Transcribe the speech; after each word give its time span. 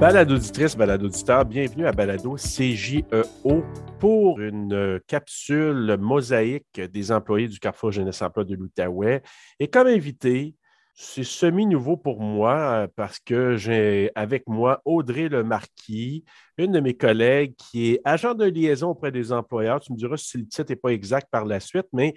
Balado 0.00 0.34
auditrice, 0.34 0.74
balado 0.76 1.04
auditeur, 1.04 1.44
bienvenue 1.44 1.86
à 1.86 1.92
Balado 1.92 2.34
CJEO 2.36 3.62
pour 3.98 4.40
une 4.40 4.72
euh, 4.72 4.98
capsule 5.06 5.98
mosaïque 6.00 6.80
des 6.80 7.12
employés 7.12 7.48
du 7.48 7.58
Carrefour 7.58 7.92
Jeunesse 7.92 8.22
Emploi 8.22 8.44
de 8.44 8.54
l'Outaouais. 8.54 9.22
Et 9.58 9.68
comme 9.68 9.88
invité, 9.88 10.54
c'est 11.02 11.24
semi-nouveau 11.24 11.96
pour 11.96 12.20
moi 12.20 12.56
euh, 12.56 12.86
parce 12.94 13.18
que 13.18 13.56
j'ai 13.56 14.10
avec 14.14 14.46
moi 14.46 14.82
Audrey 14.84 15.30
Lemarquis, 15.30 16.24
une 16.58 16.72
de 16.72 16.80
mes 16.80 16.94
collègues 16.94 17.54
qui 17.56 17.92
est 17.92 18.00
agent 18.04 18.34
de 18.34 18.44
liaison 18.44 18.90
auprès 18.90 19.10
des 19.10 19.32
employeurs. 19.32 19.80
Tu 19.80 19.92
me 19.92 19.96
diras 19.96 20.18
si 20.18 20.36
le 20.36 20.46
titre 20.46 20.68
n'est 20.68 20.76
pas 20.76 20.90
exact 20.90 21.28
par 21.30 21.46
la 21.46 21.58
suite, 21.58 21.86
mais 21.94 22.14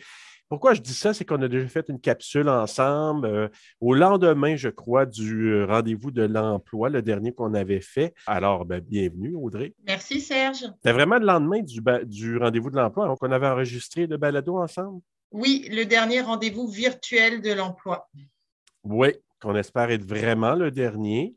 pourquoi 0.49 0.73
je 0.73 0.81
dis 0.81 0.93
ça, 0.93 1.13
c'est 1.13 1.23
qu'on 1.23 1.41
a 1.41 1.48
déjà 1.48 1.66
fait 1.70 1.85
une 1.88 1.99
capsule 1.99 2.49
ensemble 2.49 3.26
euh, 3.26 3.48
au 3.80 3.93
lendemain, 3.93 4.57
je 4.57 4.67
crois, 4.67 5.05
du 5.05 5.54
euh, 5.54 5.65
rendez-vous 5.65 6.12
de 6.12 6.23
l'emploi, 6.23 6.90
le 6.90 7.02
dernier 7.02 7.31
qu'on 7.31 7.54
avait 7.54 7.81
fait. 7.81 8.13
Alors, 8.27 8.65
ben, 8.65 8.81
bienvenue, 8.81 9.34
Audrey. 9.34 9.73
Merci, 9.88 10.20
Serge. 10.20 10.57
C'était 10.57 10.91
vraiment 10.91 11.20
le 11.20 11.26
lendemain 11.26 11.62
du, 11.62 11.81
du 12.04 12.38
rendez-vous 12.38 12.70
de 12.70 12.76
l'emploi, 12.76 13.07
donc 13.07 13.20
on 13.21 13.31
avait 13.31 13.48
enregistré 13.48 14.07
le 14.07 14.18
balado 14.18 14.57
ensemble? 14.57 14.99
Oui, 15.31 15.68
le 15.71 15.85
dernier 15.85 16.20
rendez-vous 16.20 16.68
virtuel 16.68 17.41
de 17.41 17.54
l'emploi. 17.54 18.09
Oui, 18.83 19.13
qu'on 19.41 19.55
espère 19.55 19.91
être 19.91 20.05
vraiment 20.05 20.55
le 20.55 20.71
dernier. 20.71 21.35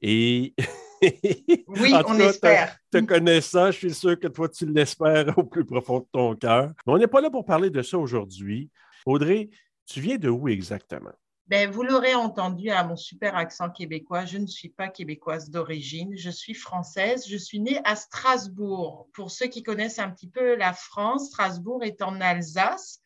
Et 0.00 0.54
oui, 1.68 1.94
on 2.06 2.18
espère. 2.18 2.76
Te, 2.90 2.98
connaissant, 2.98 3.70
je 3.70 3.78
suis 3.78 3.94
sûr 3.94 4.18
que 4.18 4.28
toi, 4.28 4.48
tu 4.48 4.66
l'espères 4.66 5.36
au 5.36 5.44
plus 5.44 5.64
profond 5.64 6.00
de 6.00 6.06
ton 6.12 6.34
cœur. 6.36 6.72
Mais 6.86 6.92
on 6.92 6.98
n'est 6.98 7.06
pas 7.06 7.20
là 7.20 7.30
pour 7.30 7.44
parler 7.44 7.70
de 7.70 7.82
ça 7.82 7.98
aujourd'hui. 7.98 8.70
Audrey, 9.06 9.50
tu 9.86 10.00
viens 10.00 10.16
de 10.16 10.28
où 10.28 10.48
exactement? 10.48 11.12
Ben, 11.48 11.70
vous 11.70 11.82
l'aurez 11.82 12.14
entendu 12.14 12.70
à 12.70 12.84
mon 12.84 12.96
super 12.96 13.36
accent 13.36 13.68
québécois, 13.68 14.24
je 14.24 14.38
ne 14.38 14.46
suis 14.46 14.68
pas 14.68 14.88
québécoise 14.88 15.50
d'origine, 15.50 16.16
je 16.16 16.30
suis 16.30 16.54
française. 16.54 17.26
Je 17.28 17.36
suis 17.36 17.60
née 17.60 17.80
à 17.84 17.96
Strasbourg. 17.96 19.08
Pour 19.12 19.30
ceux 19.30 19.48
qui 19.48 19.62
connaissent 19.62 19.98
un 19.98 20.10
petit 20.10 20.28
peu 20.28 20.54
la 20.54 20.72
France, 20.72 21.26
Strasbourg 21.26 21.82
est 21.84 22.00
en 22.00 22.20
Alsace. 22.20 23.00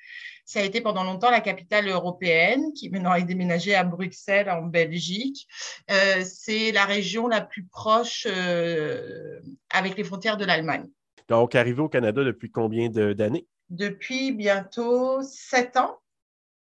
Ça 0.45 0.61
a 0.61 0.63
été 0.63 0.81
pendant 0.81 1.03
longtemps 1.03 1.31
la 1.31 1.41
capitale 1.41 1.89
européenne, 1.89 2.73
qui 2.73 2.89
maintenant 2.89 3.15
est 3.15 3.25
déménagée 3.25 3.75
à 3.75 3.83
Bruxelles, 3.83 4.49
en 4.49 4.63
Belgique. 4.63 5.49
Euh, 5.91 6.23
c'est 6.25 6.71
la 6.71 6.85
région 6.85 7.27
la 7.27 7.41
plus 7.41 7.65
proche 7.65 8.29
euh, 8.31 9.41
avec 9.71 9.97
les 9.97 10.05
frontières 10.05 10.37
de 10.37 10.45
l'Allemagne. 10.45 10.87
Donc, 11.29 11.57
arrivé 11.57 11.81
au 11.81 11.89
Canada 11.89 12.23
depuis 12.23 12.53
combien 12.53 12.89
d'années? 12.89 13.47
Depuis 13.71 14.31
bientôt 14.31 15.21
sept 15.23 15.77
ans. 15.77 15.99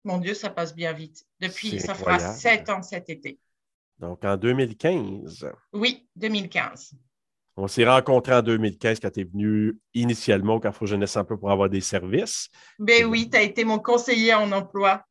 Mon 0.04 0.18
Dieu, 0.18 0.34
ça 0.34 0.50
passe 0.50 0.74
bien 0.74 0.92
vite. 0.92 1.24
Depuis, 1.40 1.78
ça 1.80 1.94
fera 1.94 2.18
sept 2.18 2.68
ans 2.70 2.82
cet 2.82 3.10
été. 3.10 3.38
Donc, 3.98 4.24
en 4.24 4.36
2015. 4.36 5.50
Oui, 5.74 6.08
2015. 6.16 6.94
On 7.56 7.68
s'est 7.68 7.84
rencontrés 7.84 8.34
en 8.34 8.42
2015 8.42 9.00
quand 9.00 9.10
tu 9.10 9.20
es 9.20 9.24
venu 9.24 9.78
initialement 9.92 10.54
au 10.54 10.60
Carrefour 10.60 10.86
Jeunesse 10.86 11.16
Emploi 11.16 11.38
pour 11.38 11.50
avoir 11.50 11.68
des 11.68 11.82
services. 11.82 12.48
Ben 12.78 13.04
oui, 13.04 13.28
tu 13.28 13.36
as 13.36 13.42
été 13.42 13.64
mon 13.64 13.78
conseiller 13.78 14.32
en 14.32 14.50
emploi. 14.52 15.04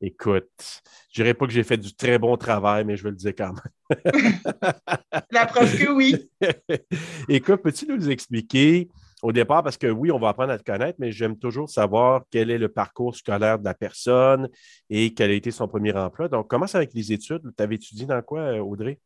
Écoute, 0.00 0.82
je 1.08 1.22
dirais 1.22 1.32
pas 1.32 1.46
que 1.46 1.52
j'ai 1.52 1.62
fait 1.62 1.78
du 1.78 1.94
très 1.94 2.18
bon 2.18 2.36
travail, 2.36 2.84
mais 2.84 2.96
je 2.96 3.04
vais 3.04 3.10
le 3.10 3.16
dire 3.16 3.32
quand 3.34 3.54
même. 3.54 4.40
La 5.30 5.46
preuve 5.46 5.78
que 5.78 5.90
oui. 5.90 6.30
Écoute, 7.28 7.62
peux-tu 7.62 7.86
nous 7.86 8.10
expliquer 8.10 8.90
au 9.24 9.32
départ, 9.32 9.62
parce 9.62 9.78
que 9.78 9.86
oui, 9.86 10.10
on 10.10 10.18
va 10.18 10.28
apprendre 10.28 10.52
à 10.52 10.58
te 10.58 10.70
connaître, 10.70 10.96
mais 10.98 11.10
j'aime 11.10 11.38
toujours 11.38 11.70
savoir 11.70 12.24
quel 12.30 12.50
est 12.50 12.58
le 12.58 12.68
parcours 12.68 13.16
scolaire 13.16 13.58
de 13.58 13.64
la 13.64 13.72
personne 13.72 14.50
et 14.90 15.14
quel 15.14 15.30
a 15.30 15.32
été 15.32 15.50
son 15.50 15.66
premier 15.66 15.94
emploi. 15.94 16.28
Donc, 16.28 16.48
commence 16.48 16.74
avec 16.74 16.92
les 16.92 17.10
études. 17.10 17.40
Tu 17.56 17.62
avais 17.62 17.76
étudié 17.76 18.04
dans 18.04 18.20
quoi, 18.20 18.62
Audrey? 18.62 19.00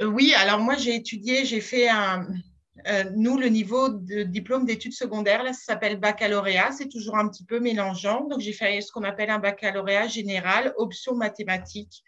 Euh, 0.00 0.06
oui, 0.06 0.32
alors 0.36 0.60
moi, 0.60 0.76
j'ai 0.76 0.94
étudié, 0.94 1.44
j'ai 1.44 1.60
fait 1.60 1.88
un. 1.88 2.28
Euh, 2.86 3.04
nous, 3.16 3.36
le 3.36 3.48
niveau 3.48 3.88
de 3.88 4.22
diplôme 4.22 4.64
d'études 4.64 4.92
secondaires, 4.92 5.42
là, 5.42 5.52
ça 5.52 5.72
s'appelle 5.72 5.98
baccalauréat. 5.98 6.70
C'est 6.70 6.88
toujours 6.88 7.16
un 7.16 7.28
petit 7.28 7.44
peu 7.44 7.58
mélangeant. 7.58 8.28
Donc, 8.28 8.38
j'ai 8.38 8.52
fait 8.52 8.80
ce 8.80 8.92
qu'on 8.92 9.02
appelle 9.02 9.30
un 9.30 9.40
baccalauréat 9.40 10.06
général, 10.06 10.72
option 10.76 11.16
mathématiques. 11.16 12.04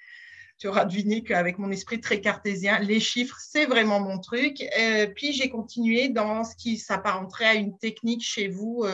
Tu 0.58 0.68
auras 0.68 0.84
deviné 0.84 1.22
qu'avec 1.22 1.58
mon 1.58 1.70
esprit 1.70 2.00
très 2.00 2.20
cartésien, 2.20 2.78
les 2.78 3.00
chiffres, 3.00 3.36
c'est 3.40 3.66
vraiment 3.66 4.00
mon 4.00 4.18
truc. 4.18 4.62
Euh, 4.78 5.06
puis, 5.06 5.32
j'ai 5.32 5.50
continué 5.50 6.08
dans 6.08 6.44
ce 6.44 6.54
qui 6.56 6.78
s'apparenterait 6.78 7.44
à 7.44 7.54
une 7.54 7.76
technique 7.78 8.22
chez 8.22 8.48
vous 8.48 8.84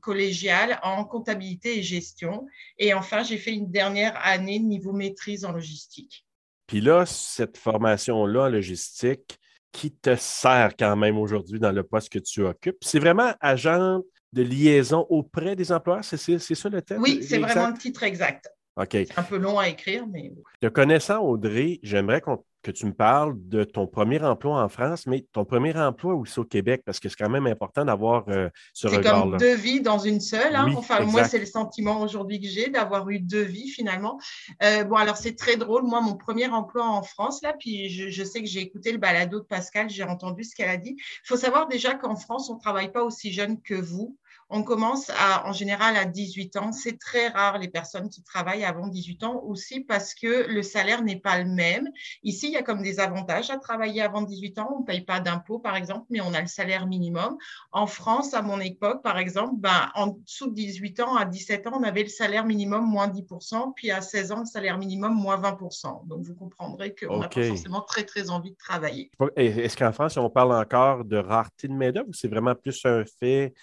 collégiale 0.00 0.78
en 0.82 1.04
comptabilité 1.04 1.78
et 1.78 1.82
gestion. 1.82 2.46
Et 2.78 2.94
enfin, 2.94 3.22
j'ai 3.22 3.38
fait 3.38 3.52
une 3.52 3.70
dernière 3.70 4.18
année 4.24 4.58
de 4.58 4.64
niveau 4.64 4.92
maîtrise 4.92 5.44
en 5.44 5.52
logistique. 5.52 6.26
Puis 6.66 6.80
là, 6.80 7.04
cette 7.06 7.56
formation-là 7.56 8.42
en 8.42 8.48
logistique, 8.48 9.38
qui 9.72 9.92
te 9.92 10.16
sert 10.16 10.72
quand 10.78 10.96
même 10.96 11.18
aujourd'hui 11.18 11.60
dans 11.60 11.72
le 11.72 11.82
poste 11.82 12.10
que 12.10 12.18
tu 12.18 12.42
occupes, 12.42 12.78
c'est 12.80 12.98
vraiment 12.98 13.32
agent 13.40 14.00
de 14.32 14.42
liaison 14.42 15.06
auprès 15.08 15.56
des 15.56 15.72
employeurs, 15.72 16.04
c'est 16.04 16.16
ça 16.16 16.68
le 16.68 16.82
thème? 16.82 17.00
Oui, 17.00 17.20
c'est 17.22 17.38
vraiment 17.38 17.68
le 17.68 17.78
titre 17.78 18.02
exact. 18.02 18.50
OK. 18.80 18.92
C'est 18.92 19.18
un 19.18 19.22
peu 19.22 19.36
long 19.36 19.58
à 19.58 19.68
écrire, 19.68 20.06
mais. 20.06 20.32
Te 20.60 20.68
connaissant, 20.68 21.18
Audrey, 21.20 21.80
j'aimerais 21.82 22.22
que 22.62 22.70
tu 22.70 22.86
me 22.86 22.94
parles 22.94 23.34
de 23.36 23.62
ton 23.62 23.86
premier 23.86 24.22
emploi 24.22 24.62
en 24.62 24.68
France, 24.70 25.06
mais 25.06 25.26
ton 25.32 25.44
premier 25.44 25.76
emploi 25.76 26.14
aussi 26.14 26.38
au 26.38 26.44
Québec, 26.44 26.82
parce 26.86 26.98
que 26.98 27.10
c'est 27.10 27.16
quand 27.16 27.28
même 27.28 27.46
important 27.46 27.84
d'avoir 27.84 28.24
euh, 28.28 28.48
ce 28.72 28.86
regard-là. 28.86 29.10
C'est 29.10 29.30
comme 29.30 29.36
deux 29.36 29.54
vies 29.54 29.80
dans 29.82 29.98
une 29.98 30.20
seule. 30.20 30.56
Hein? 30.56 30.72
enfin, 30.76 31.00
moi, 31.04 31.24
c'est 31.24 31.38
le 31.38 31.46
sentiment 31.46 32.00
aujourd'hui 32.00 32.40
que 32.40 32.48
j'ai 32.48 32.70
d'avoir 32.70 33.08
eu 33.10 33.20
deux 33.20 33.42
vies 33.42 33.68
finalement. 33.68 34.18
Euh, 34.62 34.84
bon, 34.84 34.96
alors 34.96 35.16
c'est 35.18 35.36
très 35.36 35.56
drôle. 35.56 35.82
Moi, 35.82 36.00
mon 36.00 36.16
premier 36.16 36.48
emploi 36.48 36.86
en 36.86 37.02
France, 37.02 37.42
là, 37.42 37.54
puis 37.58 37.90
je, 37.90 38.08
je 38.08 38.24
sais 38.24 38.40
que 38.40 38.48
j'ai 38.48 38.60
écouté 38.60 38.92
le 38.92 38.98
balado 38.98 39.40
de 39.40 39.44
Pascal, 39.44 39.90
j'ai 39.90 40.04
entendu 40.04 40.42
ce 40.44 40.54
qu'elle 40.54 40.70
a 40.70 40.78
dit. 40.78 40.96
Il 40.98 41.28
faut 41.28 41.36
savoir 41.36 41.68
déjà 41.68 41.94
qu'en 41.94 42.16
France, 42.16 42.48
on 42.48 42.54
ne 42.54 42.60
travaille 42.60 42.92
pas 42.92 43.02
aussi 43.02 43.30
jeune 43.30 43.60
que 43.60 43.74
vous. 43.74 44.16
On 44.50 44.64
commence 44.64 45.10
à, 45.10 45.46
en 45.48 45.52
général 45.52 45.96
à 45.96 46.04
18 46.04 46.56
ans. 46.56 46.72
C'est 46.72 46.98
très 46.98 47.28
rare 47.28 47.58
les 47.58 47.68
personnes 47.68 48.08
qui 48.08 48.22
travaillent 48.22 48.64
avant 48.64 48.88
18 48.88 49.22
ans 49.22 49.42
aussi 49.44 49.80
parce 49.80 50.14
que 50.14 50.46
le 50.48 50.62
salaire 50.62 51.02
n'est 51.02 51.20
pas 51.20 51.38
le 51.38 51.48
même. 51.48 51.88
Ici, 52.24 52.48
il 52.48 52.52
y 52.52 52.56
a 52.56 52.62
comme 52.62 52.82
des 52.82 52.98
avantages 52.98 53.50
à 53.50 53.58
travailler 53.58 54.02
avant 54.02 54.22
18 54.22 54.58
ans. 54.58 54.74
On 54.76 54.80
ne 54.80 54.84
paye 54.84 55.02
pas 55.02 55.20
d'impôts, 55.20 55.60
par 55.60 55.76
exemple, 55.76 56.06
mais 56.10 56.20
on 56.20 56.34
a 56.34 56.40
le 56.40 56.48
salaire 56.48 56.86
minimum. 56.86 57.36
En 57.70 57.86
France, 57.86 58.34
à 58.34 58.42
mon 58.42 58.58
époque, 58.60 59.02
par 59.02 59.18
exemple, 59.18 59.54
ben, 59.56 59.90
en 59.94 60.08
dessous 60.08 60.48
de 60.48 60.54
18 60.54 61.00
ans, 61.00 61.16
à 61.16 61.24
17 61.24 61.68
ans, 61.68 61.78
on 61.78 61.84
avait 61.84 62.02
le 62.02 62.08
salaire 62.08 62.44
minimum 62.44 62.84
moins 62.84 63.08
10%, 63.08 63.72
puis 63.74 63.90
à 63.92 64.00
16 64.00 64.32
ans, 64.32 64.40
le 64.40 64.46
salaire 64.46 64.78
minimum 64.78 65.14
moins 65.14 65.40
20%. 65.40 66.08
Donc, 66.08 66.22
vous 66.22 66.34
comprendrez 66.34 66.94
qu'on 66.94 67.18
n'a 67.18 67.28
pas 67.28 67.42
forcément 67.44 67.82
très, 67.82 68.04
très 68.04 68.30
envie 68.30 68.50
de 68.50 68.56
travailler. 68.56 69.10
Est-ce 69.36 69.76
qu'en 69.76 69.92
France, 69.92 70.16
on 70.16 70.28
parle 70.28 70.52
encore 70.52 71.04
de 71.04 71.16
rareté 71.16 71.68
de 71.68 71.74
main-d'œuvre 71.74 72.08
ou 72.08 72.14
c'est 72.14 72.28
vraiment 72.28 72.54
plus 72.54 72.84
un 72.84 73.04
fait 73.04 73.54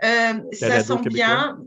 ça 0.00 0.84
sent 0.84 1.08
bien. 1.08 1.58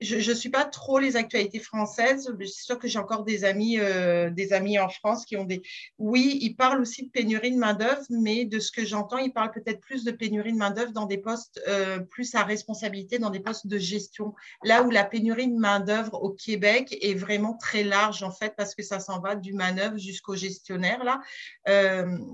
Je 0.00 0.30
ne 0.30 0.34
suis 0.34 0.50
pas 0.50 0.64
trop 0.64 0.98
les 0.98 1.16
actualités 1.16 1.60
françaises. 1.60 2.30
C'est 2.38 2.64
sûr 2.64 2.78
que 2.78 2.88
j'ai 2.88 2.98
encore 2.98 3.24
des 3.24 3.44
amis, 3.44 3.78
euh, 3.78 4.28
des 4.28 4.52
amis 4.52 4.78
en 4.78 4.88
France 4.88 5.24
qui 5.24 5.36
ont 5.36 5.44
des. 5.44 5.62
Oui, 5.98 6.38
ils 6.42 6.54
parlent 6.54 6.80
aussi 6.80 7.06
de 7.06 7.10
pénurie 7.10 7.52
de 7.52 7.56
main-d'œuvre, 7.56 8.02
mais 8.10 8.44
de 8.44 8.58
ce 8.58 8.70
que 8.70 8.84
j'entends, 8.84 9.18
ils 9.18 9.32
parlent 9.32 9.52
peut-être 9.52 9.80
plus 9.80 10.04
de 10.04 10.10
pénurie 10.10 10.52
de 10.52 10.58
main-d'œuvre 10.58 10.92
dans 10.92 11.06
des 11.06 11.18
postes 11.18 11.60
euh, 11.68 12.00
plus 12.00 12.34
à 12.34 12.42
responsabilité, 12.42 13.18
dans 13.18 13.30
des 13.30 13.40
postes 13.40 13.66
de 13.66 13.78
gestion. 13.78 14.34
Là 14.62 14.82
où 14.82 14.90
la 14.90 15.04
pénurie 15.04 15.48
de 15.48 15.58
main-d'œuvre 15.58 16.22
au 16.22 16.30
Québec 16.30 16.96
est 17.00 17.14
vraiment 17.14 17.54
très 17.54 17.84
large, 17.84 18.22
en 18.22 18.32
fait, 18.32 18.54
parce 18.56 18.74
que 18.74 18.82
ça 18.82 19.00
s'en 19.00 19.20
va 19.20 19.36
du 19.36 19.54
manœuvre 19.54 19.96
jusqu'au 19.96 20.34
gestionnaire. 20.34 21.02
Là, 21.04 21.20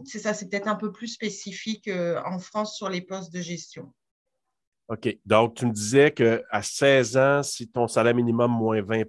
c'est 0.05 0.19
ça, 0.19 0.35
c'est 0.35 0.49
peut-être 0.49 0.69
un 0.69 0.77
peu 0.77 0.91
plus 0.91 1.09
spécifique 1.09 1.89
en 2.25 2.39
France 2.39 2.77
sur 2.77 2.89
les 2.89 3.03
postes 3.03 3.33
de 3.33 3.41
gestion. 3.41 3.93
OK. 4.91 5.19
Donc, 5.25 5.55
tu 5.55 5.67
me 5.67 5.73
disais 5.73 6.11
qu'à 6.11 6.63
16 6.63 7.17
ans, 7.17 7.43
si 7.45 7.69
ton 7.69 7.87
salaire 7.87 8.15
minimum 8.15 8.51
moins 8.51 8.83
20 8.83 9.05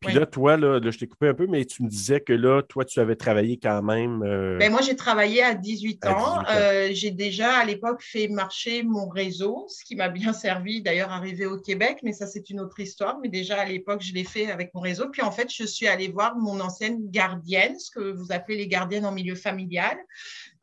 puis 0.00 0.14
là, 0.14 0.26
toi, 0.26 0.56
là, 0.56 0.78
je 0.82 0.98
t'ai 0.98 1.06
coupé 1.06 1.28
un 1.28 1.34
peu, 1.34 1.46
mais 1.46 1.64
tu 1.64 1.82
me 1.82 1.88
disais 1.88 2.20
que 2.20 2.32
là, 2.32 2.62
toi, 2.62 2.84
tu 2.84 3.00
avais 3.00 3.16
travaillé 3.16 3.58
quand 3.58 3.82
même. 3.82 4.22
Euh, 4.22 4.58
ben, 4.58 4.70
moi, 4.70 4.82
j'ai 4.82 4.94
travaillé 4.94 5.42
à 5.42 5.54
18 5.54 6.06
ans. 6.06 6.42
Euh, 6.50 6.88
j'ai 6.92 7.10
déjà, 7.10 7.58
à 7.58 7.64
l'époque, 7.64 8.02
fait 8.02 8.28
marcher 8.28 8.82
mon 8.82 9.08
réseau, 9.08 9.66
ce 9.68 9.84
qui 9.84 9.96
m'a 9.96 10.08
bien 10.08 10.32
servi 10.32 10.82
d'ailleurs 10.82 11.10
arrivé 11.10 11.46
au 11.46 11.58
Québec, 11.58 11.98
mais 12.02 12.12
ça, 12.12 12.26
c'est 12.26 12.50
une 12.50 12.60
autre 12.60 12.78
histoire. 12.78 13.18
Mais 13.22 13.28
déjà, 13.28 13.60
à 13.60 13.64
l'époque, 13.64 14.02
je 14.02 14.12
l'ai 14.12 14.24
fait 14.24 14.50
avec 14.50 14.74
mon 14.74 14.80
réseau. 14.80 15.08
Puis 15.10 15.22
en 15.22 15.30
fait, 15.30 15.50
je 15.52 15.64
suis 15.64 15.86
allée 15.86 16.08
voir 16.08 16.36
mon 16.36 16.60
ancienne 16.60 17.10
gardienne, 17.10 17.78
ce 17.78 17.90
que 17.90 18.12
vous 18.12 18.32
appelez 18.32 18.58
les 18.58 18.68
gardiennes 18.68 19.06
en 19.06 19.12
milieu 19.12 19.34
familial, 19.34 19.96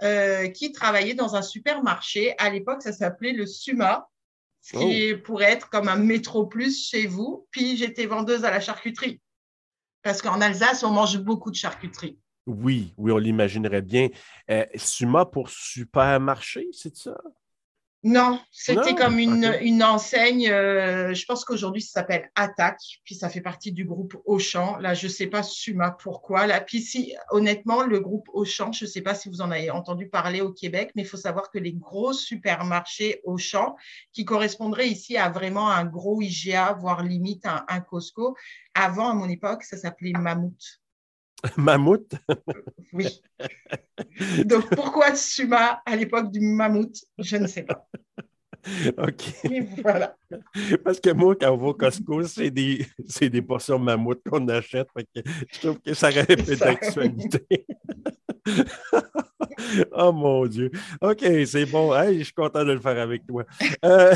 euh, 0.03 0.47
qui 0.50 0.71
travaillait 0.71 1.15
dans 1.15 1.36
un 1.36 1.41
supermarché. 1.41 2.36
À 2.38 2.50
l'époque, 2.50 2.83
ça 2.83 2.94
s'appelait 2.94 3.33
le 3.33 3.47
SUMA 3.47 4.07
ce 4.63 4.77
qui 4.77 5.13
oh. 5.13 5.18
pourrait 5.24 5.51
être 5.51 5.69
comme 5.69 5.89
un 5.89 5.98
métro 5.98 6.48
plus 6.48 6.88
chez 6.88 7.06
vous. 7.06 7.48
Puis 7.51 7.75
j'étais 7.75 8.06
vendeuse 8.06 8.45
à 8.45 8.50
la 8.50 8.62
charcuterie. 8.62 9.21
Parce 10.01 10.21
qu'en 10.21 10.39
Alsace, 10.42 10.83
on 10.83 10.92
mange 10.92 11.19
beaucoup 11.19 11.51
de 11.51 11.56
charcuterie. 11.56 12.18
Oui, 12.45 12.94
oui, 12.98 13.12
on 13.12 13.18
l'imaginerait 13.18 13.81
bien. 13.81 14.10
Euh, 14.50 14.65
Suma 14.75 15.25
pour 15.25 15.50
supermarché, 15.50 16.68
c'est 16.71 16.95
ça? 16.95 17.18
Non, 18.05 18.38
c'était 18.51 18.95
comme 18.95 19.17
une, 19.17 19.81
enseigne. 19.81 20.50
Euh, 20.50 21.13
je 21.13 21.25
pense 21.25 21.45
qu'aujourd'hui, 21.45 21.81
ça 21.81 22.01
s'appelle 22.01 22.29
Attaque, 22.35 23.00
puis 23.05 23.15
ça 23.15 23.29
fait 23.29 23.39
partie 23.39 23.71
du 23.71 23.85
groupe 23.85 24.17
Auchan. 24.25 24.75
Là, 24.77 24.94
je 24.94 25.07
ne 25.07 25.11
sais 25.11 25.27
pas, 25.27 25.41
Suma, 25.41 25.91
pourquoi. 25.91 26.45
Là, 26.45 26.59
puis 26.59 26.81
si, 26.81 27.15
honnêtement, 27.29 27.83
le 27.83 28.01
groupe 28.01 28.27
Auchan, 28.33 28.73
je 28.73 28.83
ne 28.83 28.89
sais 28.89 29.01
pas 29.01 29.15
si 29.15 29.29
vous 29.29 29.39
en 29.39 29.51
avez 29.51 29.71
entendu 29.71 30.09
parler 30.09 30.41
au 30.41 30.51
Québec, 30.51 30.91
mais 30.95 31.03
il 31.03 31.07
faut 31.07 31.15
savoir 31.15 31.50
que 31.50 31.59
les 31.59 31.71
gros 31.71 32.11
supermarchés 32.11 33.21
Auchan, 33.23 33.77
qui 34.11 34.25
correspondraient 34.25 34.89
ici 34.89 35.15
à 35.15 35.29
vraiment 35.29 35.71
un 35.71 35.85
gros 35.85 36.21
IGA, 36.21 36.73
voire 36.73 37.03
limite 37.03 37.45
un, 37.45 37.63
un 37.69 37.79
Costco, 37.79 38.35
avant, 38.73 39.11
à 39.11 39.13
mon 39.13 39.29
époque, 39.29 39.63
ça 39.63 39.77
s'appelait 39.77 40.11
Mammouth. 40.11 40.82
Mammouth? 41.57 42.16
oui. 42.94 43.22
Donc, 44.45 44.74
pourquoi 44.75 45.16
Suma 45.16 45.81
à 45.86 45.95
l'époque 45.95 46.31
du 46.31 46.40
mammouth? 46.40 46.95
Je 47.18 47.38
ne 47.38 47.48
sais 47.48 47.63
pas. 47.63 47.88
OK. 48.98 49.24
voilà. 49.84 50.16
Parce 50.84 51.00
que 51.00 51.10
moi, 51.12 51.36
quand 51.36 51.51
on 51.51 51.57
va 51.57 51.68
au 51.68 51.74
Costco, 51.74 52.24
c'est 52.24 52.50
des, 52.50 52.86
des 53.22 53.42
portions 53.42 53.78
mammouth 53.78 54.22
qu'on 54.30 54.48
achète. 54.48 54.88
je 55.16 55.60
trouve 55.60 55.80
que 55.80 55.94
ça 55.94 56.10
aurait 56.10 56.25
peu 56.25 56.56
d'actualité. 56.56 57.66
oh 59.92 60.12
mon 60.12 60.46
Dieu. 60.46 60.72
OK, 61.01 61.25
c'est 61.46 61.66
bon. 61.66 61.94
je 62.13 62.24
suis 62.24 62.34
content 62.34 62.63
de 62.63 62.72
le 62.74 62.80
faire 62.80 63.00
avec 63.00 63.25
toi. 63.28 63.44
Euh, 63.84 64.13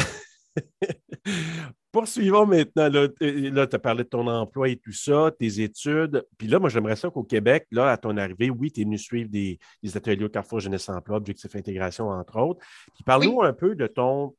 Poursuivons 1.97 2.45
maintenant. 2.45 2.89
Là, 2.89 3.07
tu 3.09 3.75
as 3.75 3.79
parlé 3.79 4.03
de 4.03 4.09
ton 4.09 4.27
emploi 4.27 4.69
et 4.69 4.75
tout 4.75 4.91
ça, 4.91 5.31
tes 5.31 5.61
études. 5.61 6.23
Puis 6.38 6.47
là, 6.47 6.59
moi, 6.59 6.69
j'aimerais 6.69 6.95
ça 6.95 7.09
qu'au 7.09 7.23
Québec, 7.23 7.65
là, 7.71 7.89
à 7.91 7.97
ton 7.97 8.15
arrivée, 8.17 8.51
oui, 8.51 8.71
tu 8.71 8.81
es 8.81 8.83
venu 8.83 8.99
suivre 8.99 9.31
des, 9.31 9.57
ateliers 9.95 10.25
au 10.25 10.29
Carrefour 10.29 10.59
Jeunesse 10.59 10.89
Emploi, 10.89 11.17
Objectif 11.17 11.55
Intégration, 11.55 12.09
entre 12.09 12.39
autres. 12.39 12.63
Puis 12.94 13.03
parle-nous 13.03 13.41
un 13.41 13.51
peu 13.51 13.73
de 13.73 13.88
ton, 13.88 14.35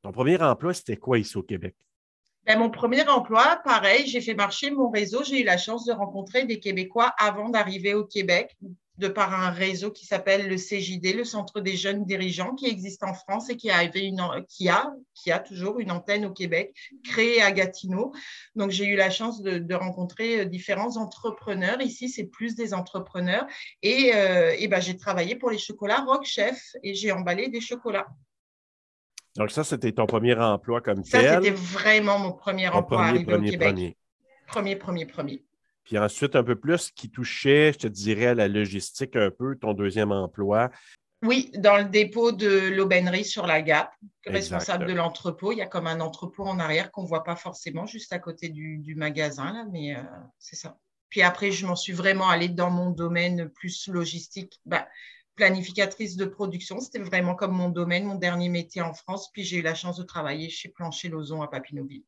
ton 0.00 0.10
premier 0.10 0.40
emploi, 0.40 0.72
c'était 0.72 0.96
quoi 0.96 1.18
ici 1.18 1.36
au 1.36 1.42
Québec? 1.42 1.74
Ben, 2.46 2.58
mon 2.58 2.70
premier 2.70 3.06
emploi, 3.06 3.60
pareil, 3.62 4.06
j'ai 4.06 4.22
fait 4.22 4.32
marcher 4.32 4.70
mon 4.70 4.88
réseau. 4.88 5.22
J'ai 5.22 5.42
eu 5.42 5.44
la 5.44 5.58
chance 5.58 5.84
de 5.84 5.92
rencontrer 5.92 6.46
des 6.46 6.60
Québécois 6.60 7.12
avant 7.18 7.50
d'arriver 7.50 7.92
au 7.92 8.06
Québec, 8.06 8.56
de 8.98 9.08
par 9.08 9.32
un 9.32 9.50
réseau 9.50 9.90
qui 9.90 10.04
s'appelle 10.04 10.48
le 10.48 10.56
CJD, 10.56 11.14
le 11.16 11.24
Centre 11.24 11.60
des 11.60 11.76
jeunes 11.76 12.04
dirigeants, 12.04 12.54
qui 12.54 12.66
existe 12.66 13.02
en 13.02 13.14
France 13.14 13.48
et 13.48 13.56
qui, 13.56 13.70
une, 13.70 14.22
qui, 14.48 14.68
a, 14.68 14.92
qui 15.14 15.32
a 15.32 15.38
toujours 15.38 15.80
une 15.80 15.90
antenne 15.90 16.26
au 16.26 16.32
Québec, 16.32 16.74
créée 17.04 17.40
à 17.40 17.52
Gatineau. 17.52 18.12
Donc, 18.54 18.70
j'ai 18.70 18.86
eu 18.86 18.96
la 18.96 19.10
chance 19.10 19.42
de, 19.42 19.74
rencontrer 19.74 20.40
euh, 20.40 20.44
différents 20.44 20.98
entrepreneurs. 20.98 21.80
Ici, 21.80 22.10
c'est 22.10 22.24
plus 22.24 22.54
des 22.54 22.74
entrepreneurs. 22.74 23.46
Et, 23.82 24.12
euh, 24.14 24.54
et 24.58 24.68
ben, 24.68 24.80
j'ai 24.80 24.96
travaillé 24.96 25.34
pour 25.34 25.50
les 25.50 25.58
chocolats 25.58 26.04
Rock 26.06 26.24
Chef 26.24 26.60
et 26.82 26.94
j'ai 26.94 27.10
emballé 27.10 27.48
des 27.48 27.60
chocolats. 27.60 28.08
Donc, 29.36 29.50
ça, 29.50 29.64
c'était 29.64 29.92
ton 29.92 30.04
premier 30.04 30.34
emploi 30.34 30.82
comme 30.82 31.02
tel. 31.02 31.22
Ça, 31.22 31.34
c'était 31.36 31.50
vraiment 31.50 32.18
mon 32.18 32.32
premier 32.32 32.68
emploi 32.68 33.06
arrivé 33.06 33.34
au 33.34 33.40
Québec. 33.40 33.96
Premier, 34.46 34.76
premier, 34.76 35.06
premier. 35.06 35.42
Puis 35.84 35.98
ensuite, 35.98 36.36
un 36.36 36.44
peu 36.44 36.56
plus 36.56 36.90
qui 36.90 37.10
touchait, 37.10 37.72
je 37.72 37.78
te 37.78 37.86
dirais, 37.86 38.26
à 38.26 38.34
la 38.34 38.48
logistique 38.48 39.16
un 39.16 39.30
peu, 39.30 39.56
ton 39.56 39.74
deuxième 39.74 40.12
emploi. 40.12 40.70
Oui, 41.22 41.52
dans 41.54 41.76
le 41.76 41.84
dépôt 41.84 42.32
de 42.32 42.68
l'aubainerie 42.74 43.24
sur 43.24 43.46
la 43.46 43.62
Gap, 43.62 43.92
responsable 44.26 44.86
de 44.86 44.92
l'entrepôt. 44.92 45.52
Il 45.52 45.58
y 45.58 45.62
a 45.62 45.66
comme 45.66 45.86
un 45.86 46.00
entrepôt 46.00 46.44
en 46.44 46.58
arrière 46.58 46.90
qu'on 46.90 47.02
ne 47.02 47.08
voit 47.08 47.22
pas 47.22 47.36
forcément, 47.36 47.86
juste 47.86 48.12
à 48.12 48.18
côté 48.18 48.48
du, 48.48 48.94
magasin, 48.96 49.52
là, 49.52 49.64
mais 49.70 49.94
euh, 49.94 50.02
c'est 50.38 50.56
ça. 50.56 50.78
Puis 51.10 51.22
après, 51.22 51.52
je 51.52 51.66
m'en 51.66 51.76
suis 51.76 51.92
vraiment 51.92 52.28
allée 52.28 52.48
dans 52.48 52.70
mon 52.70 52.90
domaine 52.90 53.50
plus 53.50 53.86
logistique. 53.88 54.60
Bah, 54.66 54.88
planificatrice 55.36 56.16
de 56.16 56.24
production, 56.24 56.80
c'était 56.80 56.98
vraiment 56.98 57.34
comme 57.34 57.52
mon 57.52 57.68
domaine, 57.68 58.04
mon 58.04 58.16
dernier 58.16 58.48
métier 58.48 58.82
en 58.82 58.92
France. 58.92 59.30
Puis 59.32 59.44
j'ai 59.44 59.58
eu 59.58 59.62
la 59.62 59.74
chance 59.74 59.98
de 59.98 60.04
travailler 60.04 60.48
chez 60.48 60.70
Plancher 60.70 61.08
Lozon 61.08 61.42
à 61.42 61.48
Papineauville 61.48 62.04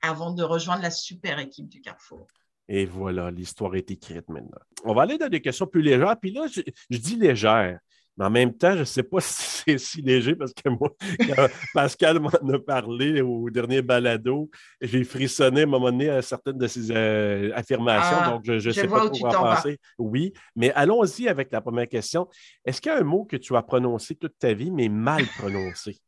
avant 0.00 0.30
de 0.30 0.42
rejoindre 0.42 0.82
la 0.82 0.90
super 0.90 1.38
équipe 1.38 1.68
du 1.68 1.80
Carrefour. 1.80 2.26
Et 2.68 2.86
voilà, 2.86 3.30
l'histoire 3.30 3.74
est 3.76 3.90
écrite 3.90 4.28
maintenant. 4.28 4.58
On 4.84 4.94
va 4.94 5.02
aller 5.02 5.18
dans 5.18 5.28
des 5.28 5.40
questions 5.40 5.66
plus 5.66 5.82
légères. 5.82 6.16
Puis 6.18 6.32
là, 6.32 6.46
je, 6.50 6.98
dis 6.98 7.16
légère, 7.16 7.78
mais 8.16 8.24
en 8.24 8.30
même 8.30 8.56
temps, 8.56 8.72
je 8.72 8.80
ne 8.80 8.84
sais 8.84 9.02
pas 9.02 9.18
si 9.20 9.62
c'est 9.66 9.78
si 9.78 10.02
léger 10.02 10.34
parce 10.34 10.54
que 10.54 10.68
moi, 10.70 10.90
quand 11.00 11.48
Pascal 11.74 12.20
m'en 12.20 12.30
a 12.30 12.58
parlé 12.58 13.20
au 13.20 13.50
dernier 13.50 13.82
balado, 13.82 14.50
j'ai 14.80 15.04
frissonné 15.04 15.60
à 15.60 15.64
un 15.64 15.66
moment 15.66 15.90
donné 15.90 16.08
à 16.08 16.22
certaines 16.22 16.58
de 16.58 16.66
ses 16.66 16.90
euh, 16.90 17.50
affirmations. 17.54 18.16
Ah, 18.18 18.30
donc, 18.30 18.44
je 18.44 18.68
ne 18.68 18.72
sais 18.72 18.88
pas 18.88 19.10
quoi 19.10 19.38
en 19.38 19.54
penser. 19.54 19.78
Oui, 19.98 20.32
mais 20.56 20.72
allons-y 20.72 21.28
avec 21.28 21.52
la 21.52 21.60
première 21.60 21.88
question. 21.88 22.28
Est-ce 22.64 22.80
qu'il 22.80 22.92
y 22.92 22.94
a 22.94 22.98
un 22.98 23.04
mot 23.04 23.24
que 23.24 23.36
tu 23.36 23.54
as 23.56 23.62
prononcé 23.62 24.14
toute 24.14 24.38
ta 24.38 24.54
vie, 24.54 24.70
mais 24.70 24.88
mal 24.88 25.24
prononcé? 25.38 25.98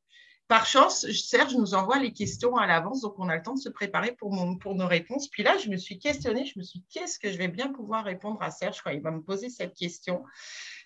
Par 0.47 0.65
chance, 0.65 1.05
Serge 1.11 1.55
nous 1.55 1.73
envoie 1.73 1.99
les 1.99 2.13
questions 2.13 2.55
à 2.55 2.67
l'avance, 2.67 3.01
donc 3.01 3.15
on 3.19 3.27
a 3.27 3.35
le 3.35 3.43
temps 3.43 3.55
de 3.55 3.59
se 3.59 3.67
préparer 3.67 4.13
pour, 4.13 4.33
nos 4.33 4.87
réponses. 4.87 5.27
Puis 5.27 5.43
là, 5.43 5.57
je 5.57 5.69
me 5.69 5.75
suis 5.75 5.99
questionnée, 5.99 6.45
je 6.45 6.57
me 6.57 6.63
suis 6.63 6.79
dit, 6.79 6.85
qu'est-ce 6.89 7.19
que 7.19 7.29
je 7.29 7.37
vais 7.37 7.49
bien 7.49 7.67
pouvoir 7.73 8.05
répondre 8.05 8.41
à 8.41 8.49
Serge 8.49 8.81
quand 8.81 8.91
il 8.91 9.01
va 9.01 9.11
me 9.11 9.21
poser 9.21 9.49
cette 9.49 9.73
question? 9.73 10.23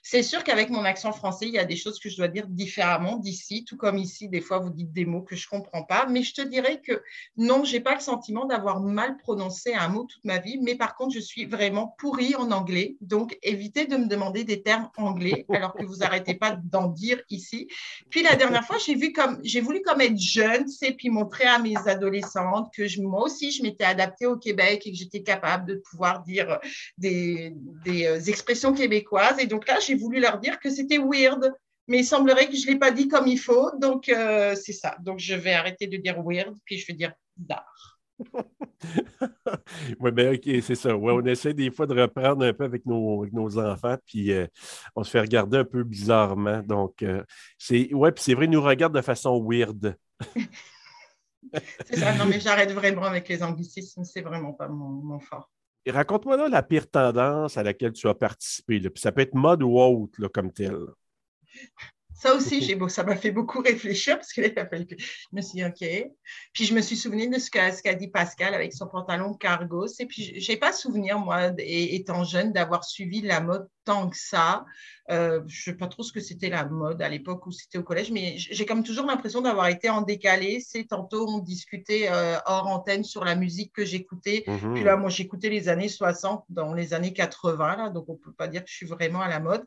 C'est 0.04 0.24
sûr 0.24 0.44
qu'avec 0.44 0.70
mon 0.70 0.84
accent 0.84 1.12
français, 1.12 1.48
il 1.48 1.54
y 1.54 1.60
a 1.60 1.66
des 1.66 1.76
choses 1.76 2.00
que 2.00 2.10
je 2.10 2.18
dois 2.18 2.28
dire 2.28 2.48
différemment 2.48 3.18
d'ici, 3.18 3.66
tout 3.66 3.78
comme 3.78 3.98
ici, 3.98 4.30
des 4.30 4.42
fois, 4.42 4.60
vous 4.60 4.72
dites 4.72 4.92
des 4.92 5.06
mots 5.06 5.22
que 5.22 5.36
je 5.36 5.46
ne 5.46 5.60
comprends 5.60 5.84
pas. 5.84 6.08
Mais 6.10 6.24
je 6.24 6.34
te 6.34 6.42
dirais 6.42 6.82
que 6.82 7.04
non, 7.38 7.64
je 7.64 7.74
n'ai 7.74 7.80
pas 7.82 7.94
le 7.94 8.00
sentiment 8.00 8.46
d'avoir 8.46 8.80
mal 8.80 9.18
prononcé 9.18 9.74
un 9.74 9.88
mot 9.90 10.06
toute 10.06 10.26
ma 10.26 10.40
vie, 10.40 10.60
mais 10.62 10.76
par 10.76 10.96
contre, 10.96 11.14
je 11.14 11.20
suis 11.20 11.46
vraiment 11.46 11.96
pourrie 12.00 12.36
en 12.36 12.52
anglais. 12.52 12.98
Donc, 13.02 13.38
évitez 13.44 13.86
de 13.86 13.98
me 13.98 14.08
demander 14.08 14.44
des 14.44 14.64
termes 14.64 14.90
anglais 14.98 15.46
alors 15.54 15.74
que 15.74 15.84
vous 15.84 15.98
n'arrêtez 15.98 16.34
pas 16.34 16.58
d'en 16.64 16.88
dire 16.88 17.22
ici. 17.30 17.68
Puis 18.10 18.24
la 18.24 18.36
dernière 18.36 18.66
fois, 18.66 18.78
j'ai 18.84 18.96
vu 18.96 19.14
comme 19.14 19.40
j'ai 19.44 19.62
voulu 19.62 19.82
comme 19.82 20.02
être 20.02 20.18
jeune, 20.18 20.68
c'est 20.68 20.94
puis 20.94 21.10
montrer 21.10 21.46
à 21.46 21.60
mes 21.60 21.78
adolescentes 21.88 22.74
que 22.74 22.82
moi 23.02 23.24
aussi, 23.24 23.52
je 23.52 23.64
m'étais 23.64 23.84
adaptée 23.84 24.26
au 24.26 24.38
Québec 24.38 24.84
et 24.86 24.92
que 24.92 24.98
j'étais 24.98 25.22
capable 25.22 25.68
de 25.68 25.76
pouvoir 25.76 26.24
dire 26.24 26.60
des, 26.98 27.54
des 27.86 28.06
euh, 28.06 28.20
expressions 28.20 28.74
québécoises. 28.74 29.40
Et 29.40 29.46
donc 29.46 29.68
là, 29.68 29.80
j'ai 29.80 29.91
voulu 29.96 30.20
leur 30.20 30.40
dire 30.40 30.60
que 30.60 30.70
c'était 30.70 30.98
weird, 30.98 31.54
mais 31.88 32.00
il 32.00 32.06
semblerait 32.06 32.48
que 32.48 32.56
je 32.56 32.68
ne 32.68 32.74
l'ai 32.74 32.80
pas 32.80 32.92
dit 32.92 33.08
comme 33.08 33.28
il 33.28 33.40
faut. 33.40 33.72
Donc, 33.78 34.10
euh, 34.10 34.56
c'est 34.56 34.74
ça. 34.74 34.96
Donc, 35.02 35.20
je 35.20 35.36
vais 35.36 35.54
arrêter 35.54 35.88
de 35.88 35.98
dire 35.98 36.22
weird, 36.24 36.56
puis 36.66 36.78
je 36.78 36.88
vais 36.88 36.94
dire 36.94 37.14
d'art. 37.38 38.00
oui, 40.00 40.12
bien, 40.12 40.34
OK, 40.34 40.48
c'est 40.62 40.76
ça. 40.76 40.96
Ouais, 40.96 41.14
on 41.14 41.26
essaie 41.26 41.54
des 41.54 41.72
fois 41.72 41.88
de 41.88 42.00
reprendre 42.00 42.46
un 42.46 42.54
peu 42.54 42.64
avec 42.64 42.86
nos, 42.86 43.26
nos 43.32 43.58
enfants, 43.58 43.98
puis 44.06 44.32
euh, 44.32 44.48
on 44.96 45.04
se 45.04 45.12
fait 45.12 45.22
regarder 45.22 45.58
un 45.58 45.66
peu 45.66 45.84
bizarrement. 45.84 46.62
Donc, 46.62 47.02
euh, 47.02 47.24
c'est 47.58 47.94
ouais, 47.94 48.12
puis 48.12 48.24
c'est 48.24 48.34
vrai, 48.34 48.46
ils 48.46 48.52
nous 48.52 48.62
regardent 48.62 48.96
de 48.96 49.02
façon 49.02 49.44
weird. 49.44 49.98
c'est 51.86 51.98
ça, 51.98 52.16
non, 52.16 52.26
mais 52.26 52.40
j'arrête 52.40 52.72
vraiment 52.72 53.04
avec 53.04 53.28
les 53.28 53.42
anglicismes, 53.42 54.04
c'est 54.04 54.22
vraiment 54.22 54.54
pas 54.54 54.68
mon, 54.68 54.90
mon 54.90 55.20
fort. 55.20 55.50
Raconte-moi 55.88 56.38
là 56.38 56.50
la 56.50 56.64
pire 56.64 56.90
tendance 56.90 57.58
à 57.58 57.64
laquelle 57.64 57.94
tu 57.94 58.08
as 58.08 58.14
participé. 58.14 58.80
Puis 58.80 59.02
ça 59.02 59.12
peut 59.12 59.22
être 59.22 59.34
mode 59.34 59.64
ou 59.64 59.80
autre 59.80 60.28
comme 60.28 60.52
tel. 60.52 60.78
Ça 62.14 62.36
aussi, 62.36 62.78
ça 62.90 63.04
m'a 63.04 63.16
fait 63.16 63.32
beaucoup 63.32 63.62
réfléchir 63.62 64.16
parce 64.16 64.32
que 64.32 64.44
je 64.44 65.28
me 65.32 65.42
suis 65.42 65.56
dit, 65.56 65.66
OK. 65.66 66.12
Puis 66.54 66.66
je 66.66 66.76
me 66.76 66.82
suis 66.82 66.96
souvenu 66.96 67.28
de 67.28 67.40
ce 67.40 67.50
qu'a 67.50 67.96
dit 67.96 68.10
Pascal 68.10 68.54
avec 68.54 68.74
son 68.74 68.88
pantalon 68.88 69.34
cargo. 69.34 69.88
Puis, 70.08 70.40
je 70.40 70.52
n'ai 70.52 70.58
pas 70.58 70.72
souvenir, 70.72 71.18
moi, 71.18 71.52
étant 71.58 72.24
jeune, 72.24 72.54
d'avoir 72.54 72.84
suivi 72.84 73.22
la 73.22 73.42
mode 73.42 73.68
tant 73.84 74.10
que 74.10 74.18
ça. 74.18 74.66
Euh, 75.10 75.42
je 75.48 75.60
ne 75.60 75.74
sais 75.74 75.78
pas 75.78 75.88
trop 75.88 76.04
ce 76.04 76.14
que 76.14 76.20
c'était 76.20 76.50
la 76.50 76.66
mode 76.66 77.02
à 77.02 77.10
l'époque 77.10 77.46
où 77.46 77.52
c'était 77.52 77.78
au 77.78 77.84
collège, 77.84 78.12
mais 78.12 78.36
j'ai 78.38 78.66
comme 78.66 78.84
toujours 78.84 79.06
l'impression 79.06 79.42
d'avoir 79.42 79.68
été 79.68 79.90
en 79.90 80.02
décalé. 80.02 80.60
C'est 80.60 80.86
tantôt, 80.86 81.28
on 81.28 81.40
discutait 81.40 82.08
euh, 82.10 82.38
hors 82.46 82.68
antenne 82.68 83.04
sur 83.04 83.26
la 83.26 83.36
musique 83.36 83.74
que 83.74 83.84
j'écoutais. 83.84 84.44
Mhm. 84.48 84.74
Puis 84.74 84.84
là, 84.84 84.96
moi, 84.98 85.10
j'écoutais 85.10 85.50
les 85.50 85.70
années 85.70 85.90
60 85.90 86.46
dans 86.50 86.74
les 86.74 86.94
années 86.94 87.14
80, 87.14 87.76
là, 87.78 87.90
donc 87.90 88.08
on 88.08 88.14
ne 88.14 88.18
peut 88.18 88.34
pas 88.34 88.48
dire 88.48 88.64
que 88.64 88.70
je 88.70 88.76
suis 88.76 88.86
vraiment 88.86 89.22
à 89.22 89.28
la 89.28 89.40
mode. 89.40 89.66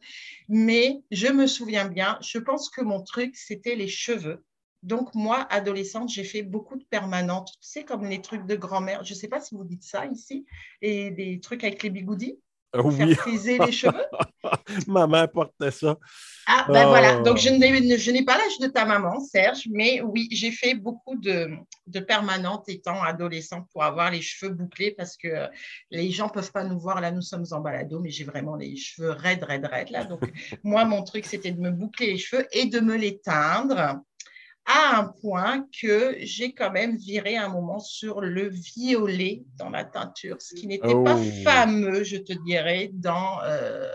Mais 0.49 1.02
je 1.11 1.28
me 1.28 1.47
souviens 1.47 1.87
bien, 1.87 2.18
je 2.23 2.38
pense 2.38 2.71
que 2.71 2.80
mon 2.80 3.02
truc, 3.02 3.37
c'était 3.37 3.75
les 3.75 3.88
cheveux. 3.88 4.44
Donc, 4.83 5.14
moi, 5.14 5.47
adolescente, 5.49 6.11
j'ai 6.11 6.25
fait 6.25 6.42
beaucoup 6.42 6.76
de 6.76 6.85
permanentes, 6.85 7.52
tu 7.52 7.68
sais, 7.68 7.85
comme 7.85 8.04
les 8.04 8.21
trucs 8.21 8.44
de 8.44 8.54
grand-mère. 8.54 9.02
Je 9.02 9.14
ne 9.14 9.18
sais 9.18 9.28
pas 9.28 9.40
si 9.40 9.54
vous 9.54 9.64
dites 9.64 9.83
ça 9.83 10.04
ici, 10.04 10.44
et 10.83 11.11
des 11.11 11.40
trucs 11.40 11.64
avec 11.64 11.83
les 11.83 11.88
bigoudis? 11.88 12.38
Ah 12.74 12.80
oui. 12.82 13.14
friser 13.14 13.58
les 13.58 13.72
cheveux? 13.72 14.04
maman 14.88 15.28
portait 15.28 15.70
ça. 15.70 15.96
Ah, 16.46 16.66
ben 16.68 16.88
voilà. 16.88 17.20
Donc, 17.20 17.38
je 17.38 18.10
n'ai 18.10 18.24
pas 18.24 18.36
l'âge 18.36 18.58
de 18.60 18.66
ta 18.66 18.84
maman, 18.84 19.20
Serge, 19.20 19.68
mais 19.70 20.02
oui, 20.02 20.28
j'ai 20.30 20.50
fait 20.50 20.74
beaucoup 20.74 21.16
de, 21.16 21.50
de 21.86 22.00
permanentes 22.00 22.68
étant 22.68 23.02
adolescente 23.02 23.66
pour 23.72 23.82
avoir 23.82 24.10
les 24.10 24.20
cheveux 24.20 24.52
bouclés 24.52 24.90
parce 24.90 25.16
que 25.16 25.48
les 25.90 26.10
gens 26.10 26.26
ne 26.26 26.32
peuvent 26.32 26.52
pas 26.52 26.64
nous 26.64 26.78
voir. 26.78 27.00
Là, 27.00 27.12
nous 27.12 27.22
sommes 27.22 27.46
en 27.52 27.60
balado, 27.60 28.00
mais 28.00 28.10
j'ai 28.10 28.24
vraiment 28.24 28.56
les 28.56 28.76
cheveux 28.76 29.10
raides, 29.10 29.44
raides, 29.44 29.66
raides. 29.66 29.90
Là. 29.90 30.04
Donc, 30.04 30.20
moi, 30.64 30.84
mon 30.84 31.02
truc, 31.02 31.24
c'était 31.24 31.52
de 31.52 31.60
me 31.60 31.70
boucler 31.70 32.08
les 32.08 32.18
cheveux 32.18 32.46
et 32.52 32.66
de 32.66 32.80
me 32.80 32.96
les 32.96 33.20
teindre 33.20 34.00
à 34.66 34.99
un 34.99 35.04
point 35.04 35.66
que 35.78 36.16
j'ai 36.21 36.52
quand 36.52 36.71
même 36.71 36.97
viré 36.97 37.37
un 37.37 37.49
moment 37.49 37.78
sur 37.78 38.21
le 38.21 38.49
violet 38.49 39.42
dans 39.59 39.68
la 39.68 39.85
teinture, 39.85 40.40
ce 40.40 40.54
qui 40.54 40.66
n'était 40.66 40.94
pas 41.04 41.16
oh. 41.16 41.42
fameux, 41.42 42.02
je 42.02 42.16
te 42.16 42.33
dirais, 42.44 42.90
dans, 42.92 43.42
euh, 43.42 43.90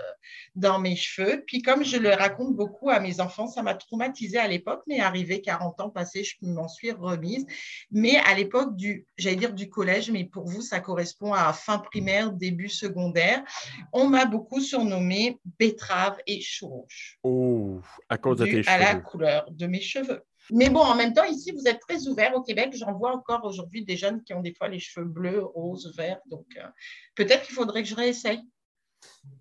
dans 0.55 0.77
mes 0.79 0.95
cheveux. 0.95 1.43
Puis 1.47 1.63
comme 1.63 1.83
je 1.83 1.97
le 1.97 2.09
raconte 2.09 2.55
beaucoup 2.55 2.91
à 2.91 2.99
mes 2.99 3.19
enfants, 3.19 3.47
ça 3.47 3.63
m'a 3.63 3.73
traumatisée 3.73 4.37
à 4.37 4.47
l'époque, 4.47 4.83
mais 4.85 4.99
arrivé 4.99 5.41
40 5.41 5.81
ans 5.81 5.89
passés, 5.89 6.23
je 6.23 6.35
m'en 6.41 6.67
suis 6.67 6.91
remise. 6.91 7.47
Mais 7.91 8.17
à 8.17 8.35
l'époque 8.35 8.75
du, 8.75 9.07
j'allais 9.17 9.37
dire 9.37 9.53
du 9.53 9.69
collège, 9.69 10.11
mais 10.11 10.25
pour 10.25 10.45
vous, 10.45 10.61
ça 10.61 10.79
correspond 10.79 11.33
à 11.33 11.51
fin 11.53 11.79
primaire, 11.79 12.31
début 12.31 12.69
secondaire, 12.69 13.43
on 13.91 14.07
m'a 14.07 14.25
beaucoup 14.25 14.61
surnommé 14.61 15.39
betterave 15.57 16.17
et 16.27 16.41
chou 16.41 16.85
Oh, 17.23 17.81
à 18.07 18.17
cause 18.17 18.37
de 18.37 18.45
tes 18.45 18.63
cheveux. 18.63 18.69
À 18.69 18.77
la 18.77 18.95
couleur 18.95 19.49
de 19.49 19.65
mes 19.65 19.81
cheveux. 19.81 20.23
Mais 20.51 20.69
bon, 20.69 20.79
en 20.79 20.95
même 20.95 21.13
temps, 21.13 21.23
ici, 21.25 21.51
vous 21.51 21.67
êtes 21.67 21.79
très 21.79 22.07
ouvert 22.07 22.35
au 22.35 22.41
Québec. 22.41 22.73
J'en 22.75 22.93
vois 22.93 23.13
encore 23.13 23.43
aujourd'hui 23.45 23.83
des 23.83 23.97
jeunes 23.97 24.23
qui 24.23 24.33
ont 24.33 24.41
des 24.41 24.53
fois 24.53 24.67
les 24.67 24.79
cheveux 24.79 25.05
bleus, 25.05 25.43
roses, 25.43 25.93
verts. 25.95 26.19
Donc, 26.25 26.47
euh, 26.57 26.67
peut-être 27.15 27.43
qu'il 27.43 27.55
faudrait 27.55 27.83
que 27.83 27.89
je 27.89 27.95
réessaye. 27.95 28.41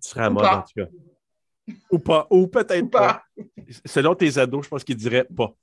Tu 0.01 0.09
serais 0.09 0.25
à 0.25 0.29
mode, 0.29 0.45
en 0.45 0.61
tout 0.61 0.73
cas. 0.75 0.89
Ou 1.91 1.99
pas, 1.99 2.27
ou 2.29 2.47
peut-être 2.47 2.89
pas. 2.89 3.23
Selon 3.85 4.15
tes 4.15 4.37
ados, 4.37 4.65
je 4.65 4.69
pense 4.69 4.83
qu'ils 4.83 4.97
diraient 4.97 5.27
pas. 5.35 5.53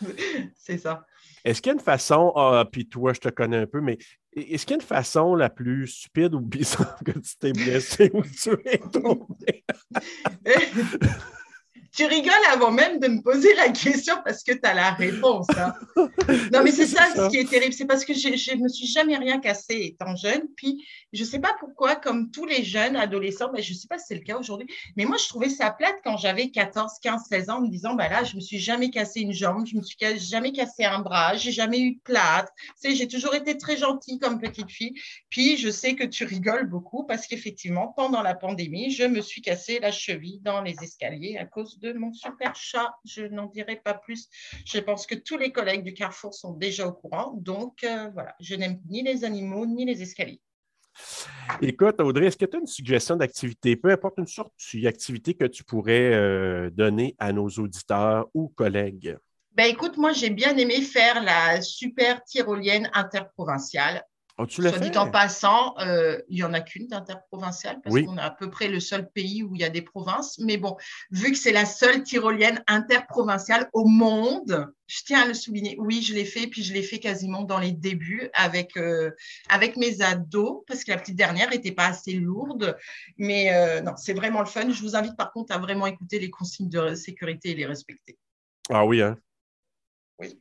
C'est 0.56 0.78
ça. 0.78 1.06
Est-ce 1.44 1.60
qu'il 1.60 1.70
y 1.70 1.72
a 1.72 1.74
une 1.74 1.80
façon, 1.80 2.32
ah, 2.36 2.64
puis 2.70 2.88
toi, 2.88 3.12
je 3.12 3.20
te 3.20 3.28
connais 3.28 3.56
un 3.56 3.66
peu, 3.66 3.80
mais 3.80 3.98
est-ce 4.34 4.64
qu'il 4.64 4.76
y 4.76 4.78
a 4.78 4.82
une 4.82 4.86
façon 4.86 5.34
la 5.34 5.50
plus 5.50 5.88
stupide 5.88 6.34
ou 6.34 6.40
bizarre 6.40 6.98
que 7.04 7.12
tu 7.12 7.36
t'es 7.38 7.52
blessé 7.52 8.10
ou 8.14 8.22
tu 8.22 8.50
es 8.64 8.78
tombé? 8.78 9.64
Tu 11.94 12.06
rigoles 12.06 12.32
avant 12.50 12.70
même 12.70 12.98
de 13.00 13.08
me 13.08 13.20
poser 13.20 13.54
la 13.54 13.68
question 13.68 14.14
parce 14.24 14.42
que 14.42 14.52
tu 14.52 14.60
as 14.62 14.72
la 14.72 14.92
réponse. 14.92 15.46
Hein. 15.58 15.74
Non, 16.52 16.62
mais 16.64 16.72
c'est 16.72 16.86
ça, 16.86 17.06
ce 17.14 17.28
qui 17.28 17.36
est 17.36 17.48
terrible. 17.48 17.74
C'est 17.74 17.86
parce 17.86 18.04
que 18.04 18.14
je 18.14 18.28
ne 18.28 18.62
me 18.62 18.68
suis 18.68 18.86
jamais 18.86 19.16
rien 19.16 19.38
cassé 19.40 19.92
étant 19.92 20.16
jeune. 20.16 20.42
Puis, 20.56 20.86
je 21.12 21.22
ne 21.22 21.28
sais 21.28 21.38
pas 21.38 21.54
pourquoi, 21.60 21.96
comme 21.96 22.30
tous 22.30 22.46
les 22.46 22.64
jeunes 22.64 22.96
adolescents, 22.96 23.50
mais 23.52 23.62
je 23.62 23.72
ne 23.72 23.78
sais 23.78 23.88
pas 23.88 23.98
si 23.98 24.06
c'est 24.08 24.14
le 24.14 24.22
cas 24.22 24.38
aujourd'hui, 24.38 24.66
mais 24.96 25.04
moi, 25.04 25.18
je 25.22 25.28
trouvais 25.28 25.50
ça 25.50 25.70
plate 25.70 25.96
quand 26.02 26.16
j'avais 26.16 26.50
14, 26.50 26.92
15, 27.02 27.22
16 27.28 27.50
ans, 27.50 27.56
en 27.58 27.60
me 27.60 27.68
disant, 27.68 27.94
bah 27.94 28.08
là, 28.08 28.24
je 28.24 28.32
ne 28.32 28.36
me 28.36 28.40
suis 28.40 28.58
jamais 28.58 28.90
cassé 28.90 29.20
une 29.20 29.32
jambe, 29.32 29.66
je 29.66 29.74
ne 29.74 29.80
me 29.80 29.84
suis 29.84 29.98
jamais 30.16 30.52
cassé 30.52 30.84
un 30.84 31.00
bras, 31.00 31.36
j'ai 31.36 31.52
jamais 31.52 31.80
eu 31.80 31.92
de 31.92 32.00
sais, 32.76 32.94
j'ai 32.94 33.08
toujours 33.08 33.34
été 33.34 33.58
très 33.58 33.76
gentille 33.76 34.18
comme 34.18 34.40
petite 34.40 34.70
fille. 34.70 34.94
Puis, 35.28 35.58
je 35.58 35.68
sais 35.68 35.94
que 35.94 36.04
tu 36.04 36.24
rigoles 36.24 36.68
beaucoup 36.68 37.04
parce 37.04 37.26
qu'effectivement, 37.26 37.92
pendant 37.96 38.22
la 38.22 38.34
pandémie, 38.34 38.90
je 38.90 39.04
me 39.04 39.20
suis 39.20 39.42
cassé 39.42 39.78
la 39.80 39.92
cheville 39.92 40.40
dans 40.42 40.62
les 40.62 40.76
escaliers 40.82 41.36
à 41.36 41.44
cause 41.44 41.78
de 41.82 41.92
mon 41.92 42.12
super 42.12 42.54
chat. 42.54 42.94
Je 43.04 43.22
n'en 43.24 43.46
dirai 43.46 43.76
pas 43.76 43.94
plus. 43.94 44.28
Je 44.64 44.78
pense 44.78 45.06
que 45.06 45.14
tous 45.14 45.36
les 45.36 45.52
collègues 45.52 45.82
du 45.82 45.94
Carrefour 45.94 46.34
sont 46.34 46.52
déjà 46.52 46.86
au 46.86 46.92
courant. 46.92 47.34
Donc, 47.36 47.84
euh, 47.84 48.08
voilà, 48.14 48.34
je 48.40 48.54
n'aime 48.54 48.80
ni 48.88 49.02
les 49.02 49.24
animaux 49.24 49.66
ni 49.66 49.84
les 49.84 50.00
escaliers. 50.02 50.40
Écoute, 51.60 52.00
Audrey, 52.00 52.26
est-ce 52.26 52.36
que 52.36 52.44
tu 52.44 52.56
as 52.56 52.60
une 52.60 52.66
suggestion 52.66 53.16
d'activité, 53.16 53.76
peu 53.76 53.90
importe 53.90 54.18
une 54.18 54.26
sorte 54.26 54.52
d'activité 54.74 55.34
que 55.34 55.46
tu 55.46 55.64
pourrais 55.64 56.12
euh, 56.12 56.70
donner 56.70 57.16
à 57.18 57.32
nos 57.32 57.48
auditeurs 57.48 58.26
ou 58.34 58.48
collègues? 58.48 59.16
Ben 59.52 59.64
écoute, 59.64 59.98
moi 59.98 60.12
j'ai 60.12 60.30
bien 60.30 60.56
aimé 60.56 60.80
faire 60.80 61.22
la 61.22 61.60
super 61.60 62.24
tyrolienne 62.24 62.90
interprovinciale. 62.94 64.02
Oh, 64.42 64.46
tu 64.46 64.60
Soit 64.60 64.78
dit 64.80 64.98
en 64.98 65.08
passant, 65.08 65.78
euh, 65.78 66.20
il 66.28 66.34
n'y 66.34 66.42
en 66.42 66.52
a 66.52 66.60
qu'une 66.60 66.88
d'interprovinciale 66.88 67.80
parce 67.80 67.94
qu'on 68.02 68.18
est 68.18 68.20
à 68.20 68.30
peu 68.30 68.50
près 68.50 68.66
le 68.66 68.80
seul 68.80 69.08
pays 69.08 69.44
où 69.44 69.54
il 69.54 69.60
y 69.60 69.64
a 69.64 69.68
des 69.68 69.82
provinces. 69.82 70.36
Mais 70.40 70.56
bon, 70.56 70.76
vu 71.12 71.30
que 71.30 71.38
c'est 71.38 71.52
la 71.52 71.64
seule 71.64 72.02
tyrolienne 72.02 72.60
interprovinciale 72.66 73.70
au 73.72 73.84
monde, 73.84 74.68
je 74.88 75.02
tiens 75.04 75.22
à 75.22 75.26
le 75.28 75.34
souligner. 75.34 75.76
Oui, 75.78 76.02
je 76.02 76.12
l'ai 76.12 76.24
fait, 76.24 76.48
puis 76.48 76.64
je 76.64 76.74
l'ai 76.74 76.82
fait 76.82 76.98
quasiment 76.98 77.42
dans 77.42 77.60
les 77.60 77.70
débuts 77.70 78.30
avec, 78.34 78.76
euh, 78.76 79.12
avec 79.48 79.76
mes 79.76 80.02
ados 80.02 80.64
parce 80.66 80.82
que 80.82 80.90
la 80.90 80.98
petite 80.98 81.16
dernière 81.16 81.50
n'était 81.50 81.70
pas 81.70 81.86
assez 81.86 82.14
lourde. 82.14 82.76
Mais 83.18 83.54
euh, 83.54 83.80
non, 83.80 83.92
c'est 83.96 84.14
vraiment 84.14 84.40
le 84.40 84.46
fun. 84.46 84.72
Je 84.72 84.82
vous 84.82 84.96
invite 84.96 85.16
par 85.16 85.30
contre 85.30 85.54
à 85.54 85.58
vraiment 85.58 85.86
écouter 85.86 86.18
les 86.18 86.30
consignes 86.30 86.68
de 86.68 86.96
sécurité 86.96 87.50
et 87.50 87.54
les 87.54 87.66
respecter. 87.66 88.18
Ah 88.70 88.84
oui, 88.84 89.02
hein? 89.02 89.16
Oui. 90.18 90.40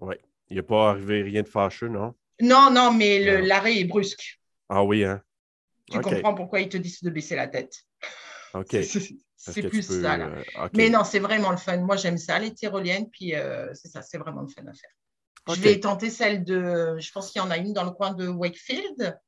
Oui. 0.00 0.16
Il 0.50 0.54
n'y 0.54 0.60
a 0.60 0.64
pas 0.64 0.90
arrivé 0.90 1.22
rien 1.22 1.42
de 1.42 1.48
fâcheux, 1.48 1.88
non? 1.88 2.14
Non, 2.40 2.70
non, 2.70 2.92
mais 2.92 3.40
l'arrêt 3.42 3.78
est 3.78 3.84
brusque. 3.84 4.40
Ah 4.68 4.84
oui, 4.84 5.04
hein? 5.04 5.22
Tu 5.90 6.00
comprends 6.00 6.34
pourquoi 6.34 6.60
ils 6.60 6.68
te 6.68 6.76
disent 6.76 7.02
de 7.02 7.10
baisser 7.10 7.36
la 7.36 7.48
tête. 7.48 7.74
OK. 8.54 8.76
C'est 9.38 9.62
plus 9.62 9.82
ça, 9.82 10.16
là. 10.16 10.30
Euh, 10.58 10.68
mais 10.74 10.90
non, 10.90 11.04
c'est 11.04 11.20
vraiment 11.20 11.52
le 11.52 11.56
fun. 11.56 11.76
Moi, 11.78 11.96
j'aime 11.96 12.18
ça, 12.18 12.38
les 12.40 12.52
tyroliennes, 12.52 13.08
puis 13.08 13.34
euh, 13.34 13.72
c'est 13.72 13.88
ça, 13.88 14.02
c'est 14.02 14.18
vraiment 14.18 14.42
le 14.42 14.48
fun 14.48 14.62
à 14.62 14.74
faire. 14.74 15.54
Je 15.54 15.60
vais 15.60 15.80
tenter 15.80 16.10
celle 16.10 16.44
de, 16.44 16.96
je 16.98 17.12
pense 17.12 17.30
qu'il 17.30 17.40
y 17.40 17.44
en 17.44 17.50
a 17.50 17.56
une 17.56 17.72
dans 17.72 17.84
le 17.84 17.92
coin 17.92 18.12
de 18.12 18.26
Wakefield. 18.28 19.18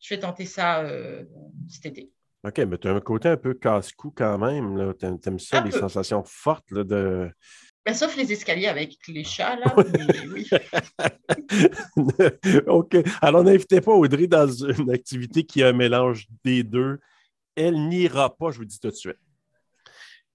Je 0.00 0.14
vais 0.14 0.20
tenter 0.20 0.46
ça 0.46 0.80
euh, 0.80 1.24
cet 1.68 1.86
été. 1.86 2.10
OK, 2.44 2.58
mais 2.58 2.78
tu 2.78 2.88
as 2.88 2.92
un 2.92 3.00
côté 3.00 3.28
un 3.28 3.36
peu 3.36 3.54
casse-cou 3.54 4.12
quand 4.16 4.38
même. 4.38 4.94
Tu 4.98 5.06
aimes 5.06 5.38
ça, 5.38 5.60
les 5.60 5.70
sensations 5.70 6.24
fortes 6.24 6.72
de, 6.72 7.30
ben, 7.88 7.94
sauf 7.94 8.16
les 8.18 8.30
escaliers 8.30 8.66
avec 8.66 8.98
les 9.08 9.24
chats, 9.24 9.56
là. 9.56 9.74
oui. 10.30 10.46
OK. 12.66 12.98
Alors, 13.22 13.42
n'invitez 13.42 13.80
pas 13.80 13.92
Audrey 13.92 14.26
dans 14.26 14.46
une 14.46 14.90
activité 14.90 15.42
qui 15.42 15.62
a 15.62 15.68
un 15.68 15.72
mélange 15.72 16.26
des 16.44 16.62
deux. 16.62 16.98
Elle 17.56 17.88
n'ira 17.88 18.36
pas, 18.36 18.50
je 18.50 18.58
vous 18.58 18.66
dis 18.66 18.78
tout 18.78 18.90
de 18.90 18.94
suite. 18.94 19.16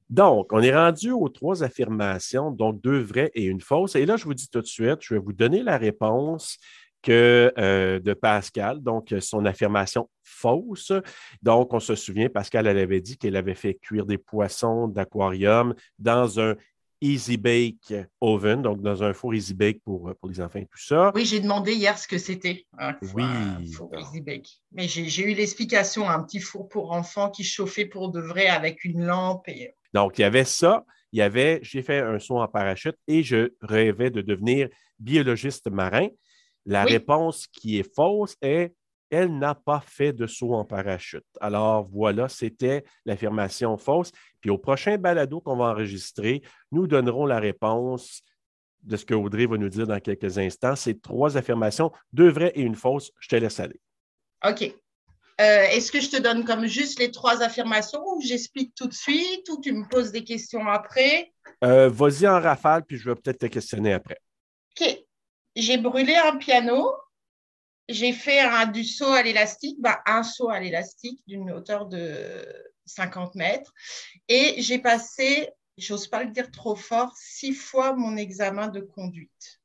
Donc, 0.10 0.51
on 0.51 0.63
est 0.63 0.75
rendu 0.75 1.12
aux 1.12 1.29
trois 1.29 1.63
affirmations, 1.63 2.50
donc 2.50 2.81
deux 2.81 3.03
vraies 3.03 3.29
et 3.36 3.43
une 3.43 3.62
fausse. 3.62 3.95
Et 3.95 4.07
là, 4.07 4.17
je 4.17 4.24
vous 4.24 4.33
dis 4.33 4.50
tout 4.50 4.62
de 4.62 4.65
suite, 4.65 4.98
je 5.01 5.13
vais 5.13 5.19
vous 5.19 5.33
donner 5.33 5.62
la 5.62 5.77
réponse 5.77 6.57
que, 7.03 7.53
euh, 7.60 8.00
de 8.00 8.13
Pascal, 8.15 8.81
donc 8.81 9.13
son 9.19 9.45
affirmation 9.45 10.10
fausse. 10.24 10.91
Donc, 11.43 11.72
on 11.72 11.79
se 11.79 11.93
souvient, 11.93 12.29
Pascal, 12.29 12.65
elle 12.65 12.79
avait 12.79 13.01
dit 13.01 13.15
qu'elle 13.15 13.36
avait 13.36 13.53
fait 13.53 13.75
cuire 13.75 14.07
des 14.07 14.17
poissons 14.17 14.88
d'aquarium 14.88 15.75
dans 16.00 16.39
un 16.39 16.55
Easy 17.03 17.36
Bake 17.36 17.93
Oven, 18.22 18.62
donc 18.62 18.81
dans 18.81 19.03
un 19.03 19.12
four 19.12 19.36
Easy 19.36 19.53
Bake 19.53 19.81
pour, 19.83 20.07
euh, 20.07 20.13
pour 20.13 20.29
les 20.29 20.39
enfants 20.39 20.60
et 20.60 20.65
tout 20.65 20.81
ça. 20.81 21.12
Oui, 21.13 21.25
j'ai 21.25 21.41
demandé 21.41 21.74
hier 21.74 21.98
ce 21.98 22.07
que 22.07 22.17
c'était. 22.17 22.65
Oui. 23.13 23.24
Un 23.24 23.62
four 23.75 23.91
Easy 24.00 24.22
Bake. 24.22 24.48
Mais 24.72 24.88
j'ai 24.88 25.29
eu 25.29 25.33
l'explication, 25.36 26.10
un 26.10 26.24
petit 26.24 26.39
four 26.39 26.69
pour 26.69 26.93
enfants 26.93 27.29
qui 27.29 27.43
chauffait 27.43 27.86
pour 27.86 28.10
de 28.10 28.22
vrai 28.22 28.48
avec 28.48 28.86
une 28.86 29.05
lampe. 29.05 29.50
Et... 29.50 29.75
Donc, 29.93 30.17
il 30.17 30.22
y 30.22 30.25
avait 30.25 30.45
ça. 30.45 30.86
Il 31.12 31.19
y 31.19 31.22
avait, 31.22 31.60
j'ai 31.62 31.81
fait 31.81 32.00
un 32.00 32.19
saut 32.19 32.39
en 32.39 32.48
parachute 32.48 32.95
et 33.07 33.22
je 33.22 33.51
rêvais 33.62 34.10
de 34.10 34.22
devenir 34.22 34.69
biologiste 34.98 35.69
marin. 35.69 36.07
La 36.65 36.86
réponse 36.86 37.48
qui 37.48 37.77
est 37.77 37.93
fausse 37.95 38.38
est 38.41 38.74
elle 39.10 39.38
n'a 39.38 39.55
pas 39.55 39.81
fait 39.86 40.13
de 40.13 40.27
saut 40.27 40.53
en 40.53 40.65
parachute. 40.65 41.25
Alors 41.39 41.83
voilà, 41.83 42.29
c'était 42.29 42.83
l'affirmation 43.05 43.77
fausse. 43.77 44.12
Puis 44.41 44.50
au 44.50 44.57
prochain 44.57 44.98
balado 44.98 45.39
qu'on 45.41 45.57
va 45.57 45.65
enregistrer, 45.65 46.41
nous 46.72 46.88
donnerons 46.88 47.25
la 47.25 47.39
réponse 47.39 48.22
de 48.83 48.98
ce 48.98 49.05
que 49.05 49.13
Audrey 49.13 49.45
va 49.45 49.57
nous 49.57 49.69
dire 49.69 49.88
dans 49.88 50.00
quelques 50.00 50.38
instants. 50.38 50.75
C'est 50.75 51.01
trois 51.01 51.38
affirmations, 51.38 51.91
deux 52.12 52.29
vraies 52.29 52.51
et 52.55 52.62
une 52.62 52.75
fausse. 52.75 53.12
Je 53.19 53.29
te 53.29 53.36
laisse 53.36 53.60
aller. 53.60 53.79
OK. 54.45 54.75
Euh, 55.41 55.63
est-ce 55.72 55.91
que 55.91 56.00
je 56.00 56.10
te 56.10 56.22
donne 56.22 56.45
comme 56.45 56.67
juste 56.67 57.00
les 57.00 57.10
trois 57.10 57.41
affirmations 57.41 58.03
ou 58.15 58.22
j'explique 58.22 58.75
tout 58.75 58.88
de 58.88 58.93
suite 58.93 59.50
ou 59.50 59.60
tu 59.60 59.72
me 59.72 59.88
poses 59.89 60.12
des 60.12 60.24
questions 60.24 60.67
après? 60.67 61.31
Euh, 61.63 61.89
vas-y 61.89 62.27
en 62.27 62.39
rafale, 62.39 62.83
puis 62.86 62.98
je 62.98 63.10
vais 63.10 63.15
peut-être 63.15 63.39
te 63.39 63.45
questionner 63.48 63.93
après. 63.93 64.17
OK. 64.79 65.05
J'ai 65.55 65.77
brûlé 65.77 66.15
un 66.15 66.38
piano 66.38 66.93
j'ai 67.89 68.13
fait 68.13 68.39
un, 68.39 68.65
du 68.65 68.83
saut 68.83 69.11
à 69.11 69.23
l'élastique, 69.23 69.77
bah, 69.79 70.01
un 70.05 70.23
saut 70.23 70.49
à 70.49 70.59
l'élastique 70.59 71.21
d'une 71.27 71.51
hauteur 71.51 71.85
de 71.85 72.45
50 72.85 73.35
mètres. 73.35 73.73
Et 74.27 74.61
j'ai 74.61 74.79
passé, 74.79 75.49
j'ose 75.77 76.07
pas 76.07 76.23
le 76.23 76.31
dire 76.31 76.51
trop 76.51 76.75
fort, 76.75 77.13
six 77.15 77.53
fois 77.53 77.93
mon 77.93 78.17
examen 78.17 78.67
de 78.67 78.81
conduite 78.81 79.61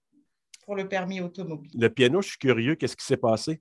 pour 0.65 0.77
le 0.77 0.89
permis 0.89 1.21
automobile. 1.21 1.73
Le 1.75 1.89
piano, 1.89 2.21
je 2.21 2.29
suis 2.29 2.39
curieux, 2.39 2.75
qu'est-ce 2.75 2.97
qui 2.97 3.07
s'est 3.07 3.17
passé? 3.17 3.61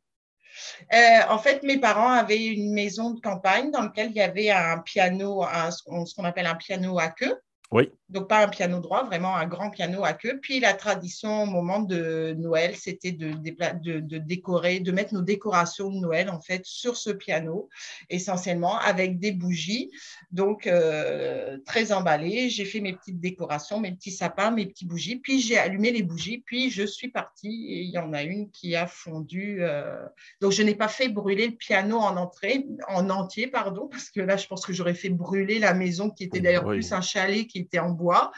Euh, 0.94 1.20
en 1.30 1.38
fait, 1.38 1.64
mes 1.64 1.80
parents 1.80 2.12
avaient 2.12 2.46
une 2.46 2.74
maison 2.74 3.12
de 3.12 3.22
campagne 3.22 3.72
dans 3.72 3.84
laquelle 3.84 4.10
il 4.10 4.18
y 4.18 4.22
avait 4.22 4.50
un 4.50 4.80
piano, 4.80 5.44
ce 5.72 6.16
qu'on 6.16 6.24
appelle 6.24 6.48
un 6.48 6.56
piano 6.56 6.98
à 7.00 7.10
queue. 7.10 7.36
Oui. 7.72 7.90
Donc, 8.10 8.30
pas 8.30 8.46
un 8.46 8.48
piano 8.48 8.80
droit, 8.80 9.04
vraiment 9.04 9.36
un 9.36 9.46
grand 9.46 9.70
piano 9.70 10.06
à 10.06 10.14
queue. 10.14 10.40
Puis, 10.42 10.62
la 10.62 10.74
tradition 10.74 11.44
au 11.44 11.46
moment 11.46 11.80
de 11.82 12.34
Noël, 12.38 12.74
c'était 12.78 13.12
de, 13.12 13.34
de, 13.34 14.18
décorer, 14.18 14.80
de 14.80 14.94
mettre 14.94 15.14
nos 15.14 15.22
décorations 15.22 15.90
de 15.90 15.98
Noël, 15.98 16.30
en 16.30 16.40
fait, 16.40 16.62
sur 16.66 16.96
ce 16.96 17.10
piano, 17.10 17.68
essentiellement 18.10 18.78
avec 18.78 19.20
des 19.20 19.34
bougies. 19.34 19.92
Donc, 20.32 20.68
euh, 20.68 21.58
très 21.66 21.92
emballé. 21.92 22.50
J'ai 22.50 22.64
fait 22.64 22.80
mes 22.80 22.94
petites 22.94 23.20
décorations, 23.20 23.82
mes 23.82 23.92
petits 23.92 24.12
sapins, 24.12 24.52
mes 24.52 24.66
petites 24.66 24.88
bougies. 24.88 25.18
Puis, 25.18 25.42
j'ai 25.42 25.58
allumé 25.58 25.92
les 25.92 26.04
bougies. 26.04 26.42
Puis, 26.46 26.72
je 26.72 26.84
suis 26.84 27.10
partie 27.10 27.68
et 27.68 27.82
il 27.82 27.90
y 27.90 27.98
en 27.98 28.14
a 28.14 28.24
une 28.24 28.50
qui 28.52 28.78
a 28.78 28.88
fondu. 28.88 29.58
Euh. 29.60 30.06
Donc, 30.40 30.54
je 30.54 30.64
n'ai 30.64 30.76
pas 30.76 30.88
fait 30.88 31.10
brûler 31.10 31.48
le 31.48 31.56
piano 31.56 31.98
en 31.98 32.16
entrée, 32.16 32.66
en 32.88 33.10
entier, 33.10 33.48
pardon, 33.48 33.90
parce 33.90 34.10
que 34.10 34.22
là, 34.22 34.38
je 34.38 34.48
pense 34.48 34.66
que 34.66 34.72
j'aurais 34.72 34.94
fait 34.94 35.10
brûler 35.10 35.60
la 35.60 35.74
maison 35.74 36.10
qui 36.10 36.24
était 36.24 36.40
d'ailleurs 36.40 36.66
plus 36.66 36.94
un 36.94 37.02
chalet 37.02 37.46
qui 37.46 37.57
était 37.58 37.80
en 37.80 37.92
bois. 37.92 38.32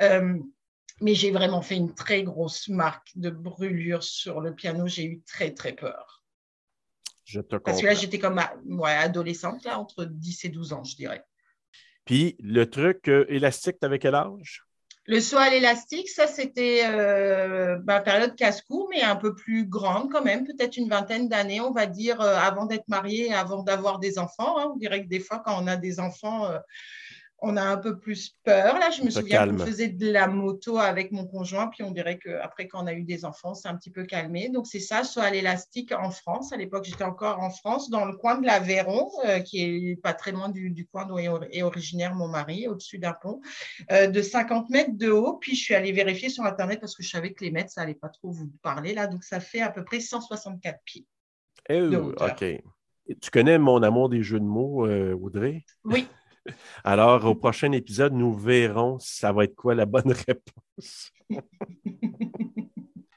Euh, 0.00 0.38
Mais 1.00 1.14
j'ai 1.14 1.30
vraiment 1.30 1.62
fait 1.62 1.76
une 1.76 1.94
très 1.94 2.22
grosse 2.22 2.68
marque 2.68 3.10
de 3.16 3.30
brûlure 3.30 4.02
sur 4.02 4.40
le 4.40 4.54
piano. 4.54 4.86
J'ai 4.86 5.04
eu 5.04 5.22
très, 5.22 5.52
très 5.52 5.72
peur. 5.72 6.22
Je 7.24 7.40
te 7.40 7.56
Parce 7.56 7.80
que 7.80 7.86
là, 7.86 7.94
j'étais 7.94 8.18
comme 8.18 8.40
adolescente, 8.84 9.64
là, 9.64 9.78
entre 9.78 10.04
10 10.04 10.44
et 10.44 10.48
12 10.48 10.72
ans, 10.72 10.84
je 10.84 10.96
dirais. 10.96 11.24
Puis 12.04 12.36
le 12.40 12.68
truc 12.68 13.08
euh, 13.08 13.24
élastique, 13.28 13.78
tu 13.80 13.86
avais 13.86 13.98
quel 13.98 14.14
âge? 14.14 14.64
Le 15.06 15.20
saut 15.20 15.38
à 15.38 15.50
l'élastique, 15.50 16.08
ça, 16.08 16.28
c'était 16.28 16.82
euh, 16.84 17.76
bah, 17.82 18.00
période 18.00 18.36
casse-cou, 18.36 18.88
mais 18.90 19.02
un 19.02 19.16
peu 19.16 19.34
plus 19.34 19.66
grande 19.66 20.12
quand 20.12 20.22
même, 20.22 20.46
peut-être 20.46 20.76
une 20.76 20.88
vingtaine 20.88 21.28
d'années, 21.28 21.60
on 21.60 21.72
va 21.72 21.86
dire, 21.86 22.20
euh, 22.20 22.36
avant 22.36 22.66
d'être 22.66 22.86
mariée, 22.88 23.32
avant 23.34 23.64
d'avoir 23.64 23.98
des 23.98 24.18
enfants. 24.18 24.58
Hein. 24.58 24.70
On 24.72 24.76
dirait 24.76 25.02
que 25.02 25.08
des 25.08 25.18
fois, 25.18 25.42
quand 25.44 25.60
on 25.60 25.66
a 25.66 25.76
des 25.76 25.98
enfants, 25.98 26.48
on 27.42 27.56
a 27.56 27.62
un 27.62 27.76
peu 27.76 27.98
plus 27.98 28.36
peur. 28.44 28.78
Là, 28.78 28.90
je 28.90 29.02
me 29.02 29.10
souviens 29.10 29.46
qu'on 29.48 29.58
faisait 29.58 29.88
de 29.88 30.10
la 30.10 30.28
moto 30.28 30.78
avec 30.78 31.10
mon 31.10 31.26
conjoint, 31.26 31.66
puis 31.66 31.82
on 31.82 31.90
dirait 31.90 32.18
qu'après, 32.18 32.68
quand 32.68 32.84
on 32.84 32.86
a 32.86 32.94
eu 32.94 33.02
des 33.02 33.24
enfants, 33.24 33.54
c'est 33.54 33.66
un 33.66 33.76
petit 33.76 33.90
peu 33.90 34.04
calmé. 34.04 34.48
Donc, 34.48 34.68
c'est 34.68 34.80
ça, 34.80 35.02
soit 35.02 35.24
à 35.24 35.30
l'élastique 35.30 35.92
en 35.92 36.10
France. 36.10 36.52
À 36.52 36.56
l'époque, 36.56 36.84
j'étais 36.84 37.02
encore 37.02 37.40
en 37.40 37.50
France, 37.50 37.90
dans 37.90 38.04
le 38.04 38.16
coin 38.16 38.38
de 38.38 38.46
l'Aveyron, 38.46 39.10
euh, 39.26 39.40
qui 39.40 39.60
est 39.60 39.96
pas 39.96 40.14
très 40.14 40.30
loin 40.30 40.50
du, 40.50 40.86
coin 40.92 41.04
d'où 41.04 41.18
est 41.18 41.62
originaire 41.62 42.14
mon 42.14 42.28
mari, 42.28 42.68
au-dessus 42.68 42.98
d'un 42.98 43.12
pont, 43.12 43.40
euh, 43.90 44.06
de 44.06 44.22
50 44.22 44.70
mètres 44.70 44.96
de 44.96 45.10
haut. 45.10 45.38
Puis, 45.40 45.56
je 45.56 45.64
suis 45.64 45.74
allée 45.74 45.92
vérifier 45.92 46.28
sur 46.28 46.44
Internet 46.44 46.78
parce 46.80 46.94
que 46.94 47.02
je 47.02 47.10
savais 47.10 47.32
que 47.32 47.44
les 47.44 47.50
mètres, 47.50 47.70
ça 47.70 47.80
n'allait 47.80 47.94
pas 47.94 48.08
trop 48.08 48.30
vous 48.30 48.50
parler 48.62 48.94
là. 48.94 49.08
Donc, 49.08 49.24
ça 49.24 49.40
fait 49.40 49.60
à 49.60 49.70
peu 49.70 49.84
près 49.84 49.98
164 49.98 50.78
pieds. 50.84 51.06
Eh, 51.68 51.82
OK. 51.96 52.44
Tu 53.20 53.30
connais 53.32 53.58
mon 53.58 53.82
amour 53.82 54.08
des 54.08 54.22
jeux 54.22 54.38
de 54.38 54.44
mots, 54.44 54.86
euh, 54.86 55.12
Audrey? 55.14 55.64
Oui. 55.84 56.06
Alors, 56.84 57.24
au 57.24 57.34
prochain 57.34 57.72
épisode, 57.72 58.12
nous 58.12 58.34
verrons 58.34 58.98
si 58.98 59.16
ça 59.16 59.32
va 59.32 59.44
être 59.44 59.54
quoi 59.54 59.74
la 59.74 59.86
bonne 59.86 60.12
réponse. 60.26 61.12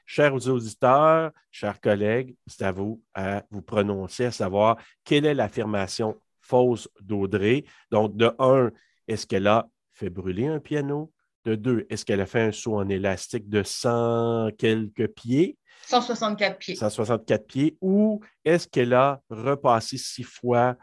chers 0.04 0.34
auditeurs, 0.48 1.32
chers 1.50 1.80
collègues, 1.80 2.36
c'est 2.46 2.64
à 2.64 2.72
vous 2.72 3.02
à 3.14 3.42
vous 3.50 3.62
prononcer, 3.62 4.26
à 4.26 4.30
savoir 4.30 4.76
quelle 5.04 5.26
est 5.26 5.34
l'affirmation 5.34 6.20
fausse 6.40 6.88
d'Audrey. 7.00 7.64
Donc, 7.90 8.16
de 8.16 8.32
un, 8.38 8.70
est-ce 9.08 9.26
qu'elle 9.26 9.48
a 9.48 9.68
fait 9.92 10.10
brûler 10.10 10.46
un 10.46 10.60
piano? 10.60 11.12
De 11.44 11.54
deux, 11.54 11.86
est-ce 11.90 12.04
qu'elle 12.04 12.20
a 12.20 12.26
fait 12.26 12.40
un 12.40 12.52
saut 12.52 12.76
en 12.76 12.88
élastique 12.88 13.48
de 13.48 13.62
100 13.62 14.50
quelques 14.58 15.08
pieds? 15.08 15.56
164 15.86 16.58
pieds. 16.58 16.74
164 16.74 17.46
pieds. 17.46 17.76
Ou 17.80 18.20
est-ce 18.44 18.66
qu'elle 18.66 18.94
a 18.94 19.20
repassé 19.30 19.96
six 19.96 20.24
fois 20.24 20.76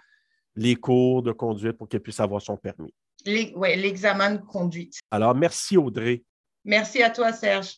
les 0.55 0.75
cours 0.75 1.23
de 1.23 1.31
conduite 1.31 1.77
pour 1.77 1.87
qu'elle 1.87 2.01
puisse 2.01 2.19
avoir 2.19 2.41
son 2.41 2.57
permis. 2.57 2.93
Oui, 3.25 3.53
l'examen 3.75 4.31
de 4.35 4.41
conduite. 4.41 4.99
Alors, 5.09 5.33
merci 5.33 5.77
Audrey. 5.77 6.23
Merci 6.65 7.01
à 7.03 7.09
toi, 7.09 7.33
Serge. 7.33 7.77